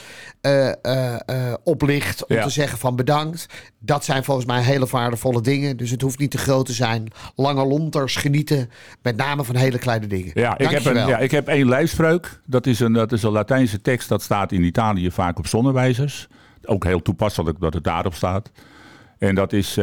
eh, 0.41 0.69
eh, 0.69 1.54
oplicht. 1.63 2.26
Om 2.26 2.36
Ja. 2.36 2.43
te 2.43 2.50
zeggen 2.50 2.78
van 2.78 2.96
bedankt. 2.96 3.46
Dat 3.80 4.06
zijn 4.06 4.24
volgens 4.24 4.46
mij 4.46 4.62
hele 4.62 4.86
waardevolle 4.86 5.41
dingen. 5.41 5.78
Dus 5.78 5.89
het 5.89 6.02
hoeft 6.02 6.19
niet 6.19 6.32
te 6.32 6.38
groot 6.38 6.65
te 6.65 6.74
zijn. 6.74 7.08
Lange 7.36 7.65
lonters 7.65 8.15
genieten. 8.15 8.69
Met 9.02 9.15
name 9.15 9.43
van 9.43 9.56
hele 9.56 9.80
kleine 9.80 10.08
dingen. 10.08 10.32
Ja, 10.34 10.58
ik 10.58 10.69
heb, 10.69 10.86
een, 10.86 11.08
ja, 11.08 11.17
ik 11.17 11.32
heb 11.32 11.48
één 11.48 11.69
lijfspreuk. 11.69 12.41
Dat 12.46 12.65
is, 12.67 12.80
een, 12.80 12.93
dat 12.93 13.12
is 13.12 13.24
een 13.24 13.32
Latijnse 13.32 13.82
tekst. 13.82 14.10
Dat 14.10 14.22
staat 14.22 14.52
in 14.52 14.63
Italië 14.63 15.12
vaak 15.12 15.38
op 15.38 15.48
zonnewijzers. 15.48 16.28
Ook 16.65 16.84
heel 16.84 17.02
toepasselijk 17.02 17.60
dat 17.60 17.74
het 17.74 17.84
daarop 17.84 18.13
staat. 18.13 18.52
En 19.17 19.36
dat 19.36 19.54
is 19.54 19.76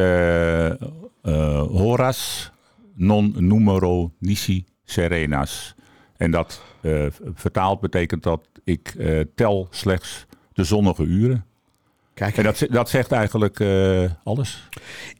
Horas 1.71 2.51
non 2.95 3.33
numero 3.37 4.11
nisi 4.19 4.65
serenas. 4.85 5.75
En 6.21 6.31
dat 6.31 6.61
eh, 6.81 7.05
vertaald 7.33 7.79
betekent 7.79 8.23
dat 8.23 8.41
ik 8.63 8.93
eh, 8.99 9.19
tel 9.35 9.67
slechts 9.71 10.25
de 10.53 10.63
zonnige 10.63 11.03
uren. 11.03 11.45
Kijk, 12.13 12.37
En 12.37 12.43
dat, 12.43 12.65
dat 12.69 12.89
zegt 12.89 13.11
eigenlijk 13.11 13.59
eh, 13.59 14.03
alles. 14.23 14.67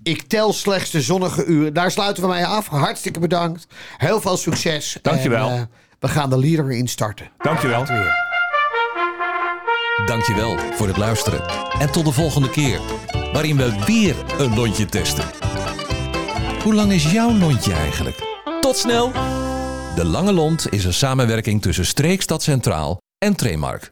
ik 0.03 0.21
tel 0.21 0.53
slechts 0.53 0.89
de 0.89 1.01
zonnige 1.01 1.45
uren. 1.45 1.73
Daar 1.73 1.91
sluiten 1.91 2.23
we 2.23 2.29
mij 2.29 2.45
af. 2.45 2.67
Hartstikke 2.67 3.19
bedankt. 3.19 3.67
Heel 3.97 4.21
veel 4.21 4.37
succes. 4.37 4.97
Dankjewel. 5.01 5.49
En, 5.49 5.57
eh, 5.57 5.63
we 5.99 6.07
gaan 6.07 6.29
de 6.29 6.37
leader 6.37 6.71
instarten. 6.71 7.29
Dankjewel. 7.37 7.85
Dankjewel 10.05 10.57
voor 10.57 10.87
het 10.87 10.97
luisteren. 10.97 11.41
En 11.79 11.91
tot 11.91 12.05
de 12.05 12.11
volgende 12.11 12.49
keer, 12.49 12.79
waarin 13.33 13.57
we 13.57 13.83
weer 13.85 14.15
een 14.37 14.55
lontje 14.55 14.85
testen. 14.85 15.25
Hoe 16.63 16.73
lang 16.73 16.91
is 16.91 17.11
jouw 17.11 17.33
lontje 17.33 17.73
eigenlijk? 17.73 18.15
Tot 18.59 18.77
snel! 18.77 19.11
De 19.95 20.05
Lange 20.05 20.33
Lont 20.33 20.73
is 20.73 20.85
een 20.85 20.93
samenwerking 20.93 21.61
tussen 21.61 21.85
Streekstad 21.85 22.43
Centraal 22.43 22.97
en 23.17 23.35
Tremark. 23.35 23.89